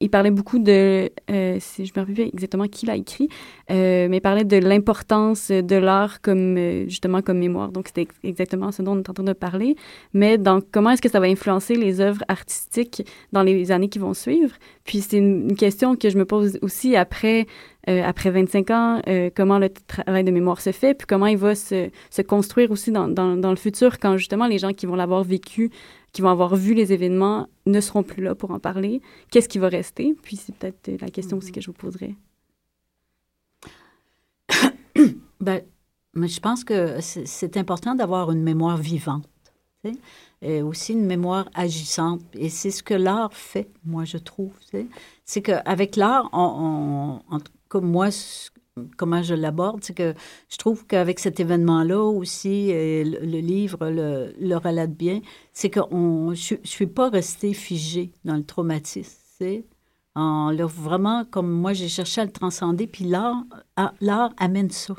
il 0.00 0.10
parlait 0.10 0.30
beaucoup 0.30 0.60
de, 0.60 1.10
euh, 1.30 1.56
si 1.58 1.84
je 1.84 1.92
me 1.94 2.00
rappelle 2.00 2.14
plus 2.14 2.28
exactement 2.32 2.68
qui 2.68 2.86
l'a 2.86 2.94
écrit, 2.94 3.28
euh, 3.70 4.06
mais 4.08 4.18
il 4.18 4.20
parlait 4.20 4.44
de 4.44 4.56
l'importance 4.56 5.50
de 5.50 5.76
l'art 5.76 6.20
comme 6.20 6.56
euh, 6.56 6.84
justement 6.88 7.20
comme 7.20 7.38
mémoire. 7.38 7.72
Donc 7.72 7.88
c'était 7.88 8.06
exactement 8.22 8.70
ce 8.70 8.82
dont 8.82 8.92
on 8.92 8.98
est 8.98 9.10
en 9.10 9.14
train 9.14 9.24
de 9.24 9.32
parler. 9.32 9.74
Mais 10.14 10.38
dans 10.38 10.60
comment 10.60 10.90
est-ce 10.90 11.02
que 11.02 11.08
ça 11.08 11.18
va 11.18 11.26
influencer 11.26 11.74
les 11.74 12.00
œuvres 12.00 12.22
artistiques 12.28 13.04
dans 13.32 13.42
les 13.42 13.72
années 13.72 13.88
qui 13.88 13.98
vont 13.98 14.14
suivre? 14.14 14.54
Puis 14.84 15.00
c'est 15.00 15.18
une, 15.18 15.56
question 15.56 15.96
que 15.96 16.08
je 16.10 16.16
me 16.16 16.24
pose 16.24 16.58
aussi 16.62 16.94
après 16.94 17.46
euh, 17.88 18.02
après 18.04 18.30
25 18.30 18.70
ans, 18.70 19.02
euh, 19.08 19.30
comment 19.34 19.58
le 19.58 19.70
travail 19.70 20.22
de 20.22 20.30
mémoire 20.30 20.60
se 20.60 20.72
fait, 20.72 20.92
puis 20.94 21.06
comment 21.06 21.26
il 21.26 21.38
va 21.38 21.54
se, 21.54 21.88
se 22.10 22.22
construire 22.22 22.70
aussi 22.70 22.92
dans, 22.92 23.08
dans, 23.08 23.36
dans, 23.36 23.50
le 23.50 23.56
futur 23.56 23.98
quand 23.98 24.18
justement 24.18 24.46
les 24.46 24.58
gens 24.58 24.74
qui 24.74 24.84
vont 24.84 24.94
l'avoir 24.94 25.24
vécu, 25.24 25.70
qui 26.12 26.22
vont 26.22 26.30
avoir 26.30 26.56
vu 26.56 26.74
les 26.74 26.92
événements, 26.92 27.48
ne 27.66 27.80
seront 27.80 28.02
plus 28.02 28.22
là 28.22 28.34
pour 28.34 28.50
en 28.50 28.58
parler. 28.58 29.00
Qu'est-ce 29.30 29.48
qui 29.48 29.58
va 29.58 29.68
rester? 29.68 30.16
Puis 30.22 30.36
c'est 30.36 30.54
peut-être 30.54 31.00
la 31.00 31.08
question 31.08 31.36
aussi 31.36 31.52
que 31.52 31.60
je 31.60 31.66
vous 31.66 31.74
poserai. 31.74 32.16
ben, 35.40 35.62
mais 36.14 36.28
je 36.28 36.40
pense 36.40 36.64
que 36.64 36.98
c'est 37.00 37.56
important 37.56 37.94
d'avoir 37.94 38.32
une 38.32 38.42
mémoire 38.42 38.76
vivante. 38.76 39.28
Tu 39.84 39.92
sais? 39.92 39.98
Et 40.40 40.62
aussi 40.62 40.92
une 40.92 41.06
mémoire 41.06 41.48
agissante. 41.54 42.22
Et 42.34 42.48
c'est 42.48 42.70
ce 42.70 42.82
que 42.82 42.94
l'art 42.94 43.32
fait, 43.32 43.68
moi, 43.84 44.04
je 44.04 44.18
trouve. 44.18 44.52
Tu 44.70 44.78
sais? 44.78 44.86
C'est 45.24 45.42
qu'avec 45.42 45.96
l'art, 45.96 46.28
on, 46.32 47.20
on, 47.30 47.38
comme 47.68 47.90
moi, 47.90 48.10
comment 48.96 49.22
je 49.22 49.34
l'aborde, 49.34 49.82
c'est 49.82 49.94
que 49.94 50.14
je 50.48 50.56
trouve 50.56 50.86
qu'avec 50.86 51.18
cet 51.18 51.40
événement-là 51.40 52.02
aussi, 52.02 52.68
le, 52.72 53.24
le, 53.24 53.38
livre 53.38 53.90
le, 53.90 54.34
le, 54.38 54.56
relate 54.56 54.92
bien, 54.92 55.20
c'est 55.52 55.70
que 55.70 55.80
je 55.90 56.54
ne 56.54 56.66
suis 56.66 56.86
pas 56.86 57.08
restée 57.08 57.54
figée 57.54 58.12
dans 58.24 58.36
le 58.36 58.44
traumatisme. 58.44 59.18
En 60.14 60.50
le, 60.50 60.64
vraiment, 60.64 61.24
comme 61.24 61.50
moi, 61.50 61.72
j'ai 61.72 61.88
cherché 61.88 62.20
à 62.20 62.24
le 62.24 62.32
transcender, 62.32 62.86
puis 62.86 63.04
l'art, 63.04 63.44
amène 64.36 64.70
ça. 64.70 64.94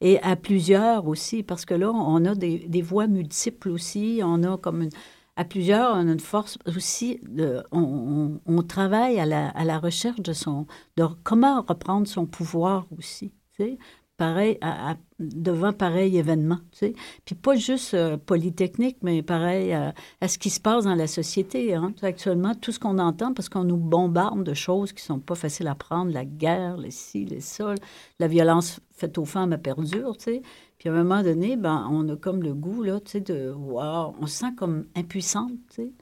et 0.00 0.20
à 0.20 0.36
plusieurs 0.36 1.06
aussi, 1.08 1.42
parce 1.42 1.64
que 1.64 1.74
là, 1.74 1.90
on 1.90 2.24
a 2.24 2.34
des, 2.34 2.58
des 2.58 2.82
voix 2.82 3.06
multiples 3.06 3.70
aussi, 3.70 4.20
on 4.22 4.42
a 4.44 4.56
comme 4.56 4.82
une, 4.82 4.90
à 5.40 5.44
plusieurs, 5.46 5.94
on 5.94 6.06
a 6.06 6.12
une 6.12 6.20
force 6.20 6.58
aussi. 6.66 7.18
On, 7.72 8.62
travaille 8.68 9.18
à 9.18 9.24
la, 9.24 9.78
recherche 9.78 10.20
de 10.20 10.34
son, 10.34 10.66
de 10.98 11.06
comment 11.22 11.62
reprendre 11.62 12.06
son 12.06 12.26
pouvoir 12.26 12.86
aussi. 12.98 13.32
Pareil, 14.18 14.58
devant 15.18 15.72
pareil 15.72 16.18
événement. 16.18 16.58
Puis 17.24 17.34
pas 17.34 17.54
juste 17.54 17.94
euh, 17.94 18.18
polytechnique, 18.18 18.98
mais 19.00 19.22
pareil 19.22 19.72
à, 19.72 19.94
à, 20.20 20.28
ce 20.28 20.36
qui 20.36 20.50
se 20.50 20.60
passe 20.60 20.84
dans 20.84 20.94
la 20.94 21.06
société. 21.06 21.74
Hein? 21.74 21.94
Actuellement, 22.02 22.54
tout 22.54 22.70
ce 22.70 22.78
qu'on 22.78 22.98
entend, 22.98 23.32
parce 23.32 23.48
qu'on 23.48 23.64
nous 23.64 23.78
bombarde 23.78 24.44
de 24.44 24.52
choses 24.52 24.92
qui 24.92 25.02
sont 25.02 25.20
pas 25.20 25.36
faciles 25.36 25.68
à 25.68 25.74
prendre, 25.74 26.12
la 26.12 26.26
guerre, 26.26 26.76
les 26.76 26.90
ci, 26.90 27.24
les 27.24 27.40
ça, 27.40 27.74
la 28.18 28.28
violence 28.28 28.80
faite 29.00 29.18
aux 29.18 29.24
femmes 29.24 29.52
à 29.52 29.58
perdure, 29.58 30.16
tu 30.16 30.24
sais. 30.24 30.42
Puis 30.78 30.88
à 30.88 30.92
un 30.92 31.02
moment 31.02 31.22
donné, 31.22 31.56
ben, 31.56 31.88
on 31.90 32.08
a 32.08 32.16
comme 32.16 32.42
le 32.42 32.54
goût, 32.54 32.82
là, 32.82 33.00
tu 33.00 33.12
sais, 33.12 33.20
de, 33.20 33.50
wow, 33.50 34.14
on 34.20 34.26
se 34.26 34.38
sent 34.38 34.54
comme 34.56 34.86
impuissante, 34.94 35.52
tu 35.70 35.82
sais. 35.82 35.92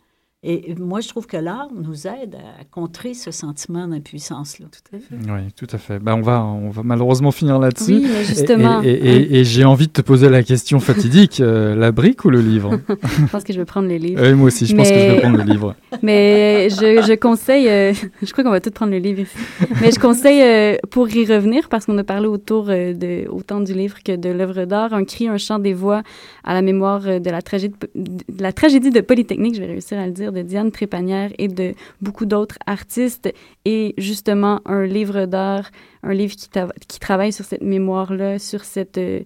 Et 0.45 0.77
moi, 0.79 1.01
je 1.01 1.09
trouve 1.09 1.27
que 1.27 1.37
l'art 1.37 1.67
nous 1.75 2.07
aide 2.07 2.37
à 2.37 2.63
contrer 2.71 3.13
ce 3.13 3.33
sentiment 3.33 3.89
d'impuissance-là. 3.89 4.67
Tout 4.71 4.97
à 4.97 5.01
fait. 5.01 5.33
Oui, 5.33 5.53
tout 5.57 5.67
à 5.73 5.79
fait. 5.79 5.99
Ben, 5.99 6.15
on, 6.15 6.21
va, 6.21 6.45
on 6.45 6.71
va 6.71 6.83
malheureusement 6.85 7.33
finir 7.33 7.59
là-dessus. 7.59 7.95
Oui, 7.95 8.07
mais 8.09 8.23
justement. 8.23 8.81
Et, 8.85 8.91
et, 8.91 9.17
et, 9.17 9.39
et 9.39 9.45
j'ai 9.45 9.65
envie 9.65 9.89
de 9.89 9.93
te 9.93 10.01
poser 10.01 10.29
la 10.29 10.45
question 10.45 10.79
fatidique 10.79 11.41
euh, 11.41 11.75
la 11.75 11.91
brique 11.91 12.25
ou 12.25 12.31
le 12.31 12.41
livre? 12.41 12.79
Je 13.19 13.27
pense 13.27 13.43
que 13.43 13.53
je 13.53 13.59
vais 13.59 13.65
prendre 13.65 13.89
le 13.89 13.97
livre. 13.97 14.23
Oui, 14.23 14.33
moi 14.35 14.47
aussi, 14.47 14.67
je 14.67 14.77
mais... 14.77 14.83
pense 14.85 14.93
que 14.93 14.99
je 14.99 15.11
vais 15.11 15.21
prendre 15.21 15.39
le 15.39 15.43
livre. 15.43 15.75
mais 16.03 16.69
je, 16.71 17.03
je 17.03 17.15
conseille, 17.15 17.69
euh, 17.69 17.93
je 18.23 18.31
crois 18.31 18.45
qu'on 18.45 18.51
va 18.51 18.61
tous 18.61 18.71
prendre 18.71 18.93
le 18.93 18.99
livre 18.99 19.21
ici. 19.21 19.37
mais 19.81 19.91
je 19.91 19.99
conseille, 19.99 20.41
euh, 20.41 20.77
pour 20.91 21.09
y 21.09 21.27
revenir, 21.27 21.69
parce 21.69 21.85
qu'on 21.85 21.99
a 21.99 22.05
parlé 22.05 22.29
autour 22.29 22.67
de, 22.67 23.29
autant 23.29 23.61
du 23.61 23.75
livre 23.75 24.05
que 24.05 24.15
de 24.15 24.29
l'œuvre 24.29 24.67
d'art, 24.67 24.93
Un 24.95 25.05
cri, 25.05 25.27
un 25.27 25.37
chant 25.37 25.59
des 25.59 25.75
voix 25.75 26.03
à 26.45 26.55
la 26.55 26.63
mémoire 26.63 27.01
de 27.01 27.31
la 27.31 27.43
tragédie 27.43 27.75
de, 27.95 28.03
de 28.03 28.43
la 28.43 28.53
tragédie 28.53 28.91
de 28.91 29.01
Polytechnique, 29.01 29.57
je 29.57 29.61
vais 29.61 29.67
réussir 29.67 29.99
à 29.99 30.07
le 30.07 30.13
dire 30.13 30.28
de 30.33 30.43
Diane 30.43 30.71
Trépanière 30.71 31.31
et 31.39 31.49
de 31.49 31.75
beaucoup 32.01 32.27
d'autres 32.27 32.59
artistes. 32.67 33.33
Et 33.65 33.95
justement 33.99 34.61
un 34.65 34.85
livre 34.85 35.27
d'art, 35.27 35.71
un 36.03 36.15
livre 36.15 36.35
qui, 36.35 37.01
travaille 37.01 37.33
sur 37.33 37.45
cette 37.45 37.63
mémoire-là, 37.63 38.39
sur 38.39 38.65
cette, 38.65 38.99
euh, 38.99 39.21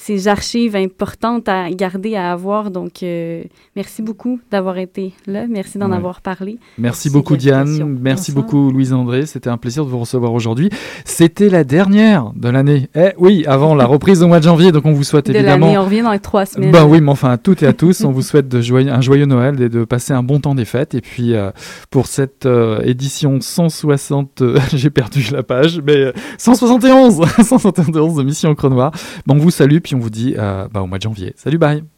ces 0.00 0.28
archives 0.28 0.76
importantes 0.76 1.48
à 1.48 1.68
garder, 1.70 2.14
à 2.14 2.32
avoir. 2.32 2.70
Donc, 2.70 3.02
euh, 3.02 3.42
merci 3.74 4.00
beaucoup 4.00 4.38
d'avoir 4.50 4.78
été 4.78 5.12
là. 5.26 5.46
Merci 5.48 5.76
d'en 5.76 5.90
ouais. 5.90 5.96
avoir 5.96 6.20
parlé. 6.20 6.52
Merci, 6.52 7.08
merci 7.08 7.10
beaucoup, 7.10 7.36
Diane. 7.36 7.98
Merci 8.00 8.30
Bonsoir. 8.32 8.46
beaucoup, 8.46 8.70
Louise-André. 8.70 9.26
C'était 9.26 9.50
un 9.50 9.56
plaisir 9.56 9.84
de 9.84 9.90
vous 9.90 9.98
recevoir 9.98 10.32
aujourd'hui. 10.32 10.70
C'était 11.04 11.48
la 11.48 11.64
dernière 11.64 12.32
de 12.36 12.48
l'année. 12.48 12.88
Eh 12.94 13.10
oui, 13.18 13.44
avant 13.46 13.74
la 13.74 13.86
reprise 13.86 14.22
au 14.22 14.28
mois 14.28 14.38
de 14.38 14.44
janvier. 14.44 14.70
Donc, 14.70 14.86
on 14.86 14.92
vous 14.92 15.02
souhaite 15.02 15.26
de 15.26 15.34
évidemment. 15.34 15.72
On 15.72 15.84
revient 15.84 16.02
dans 16.02 16.12
les 16.12 16.20
trois 16.20 16.46
semaines. 16.46 16.70
Ben 16.70 16.86
oui, 16.86 17.00
mais 17.00 17.10
enfin, 17.10 17.30
à 17.30 17.36
toutes 17.36 17.62
et 17.64 17.66
à 17.66 17.72
tous, 17.72 18.04
on 18.04 18.12
vous 18.12 18.22
souhaite 18.22 18.48
de 18.48 18.60
joyeux, 18.60 18.92
un 18.92 19.00
joyeux 19.00 19.26
Noël 19.26 19.60
et 19.60 19.68
de 19.68 19.84
passer 19.84 20.12
un 20.12 20.22
bon 20.22 20.38
temps 20.38 20.54
des 20.54 20.64
fêtes. 20.64 20.94
Et 20.94 21.00
puis, 21.00 21.34
euh, 21.34 21.50
pour 21.90 22.06
cette 22.06 22.46
euh, 22.46 22.80
édition 22.82 23.40
160, 23.40 24.42
j'ai 24.74 24.90
perdu 24.90 25.26
la 25.32 25.42
page, 25.42 25.82
mais 25.84 26.12
171, 26.38 27.20
171 27.42 28.14
de 28.16 28.22
Mission 28.22 28.50
Encre 28.50 28.70
Noire. 28.70 28.92
Ben, 29.26 29.34
on 29.34 29.38
vous 29.38 29.50
salue 29.50 29.78
puis 29.88 29.94
on 29.94 30.00
vous 30.00 30.10
dit 30.10 30.34
euh, 30.36 30.68
bah, 30.68 30.82
au 30.82 30.86
mois 30.86 30.98
de 30.98 31.02
janvier. 31.02 31.32
Salut, 31.36 31.58
bye 31.58 31.97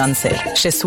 J'adore 0.00 0.14
danser. 0.14 0.36
Je 0.54 0.68
suis 0.68 0.86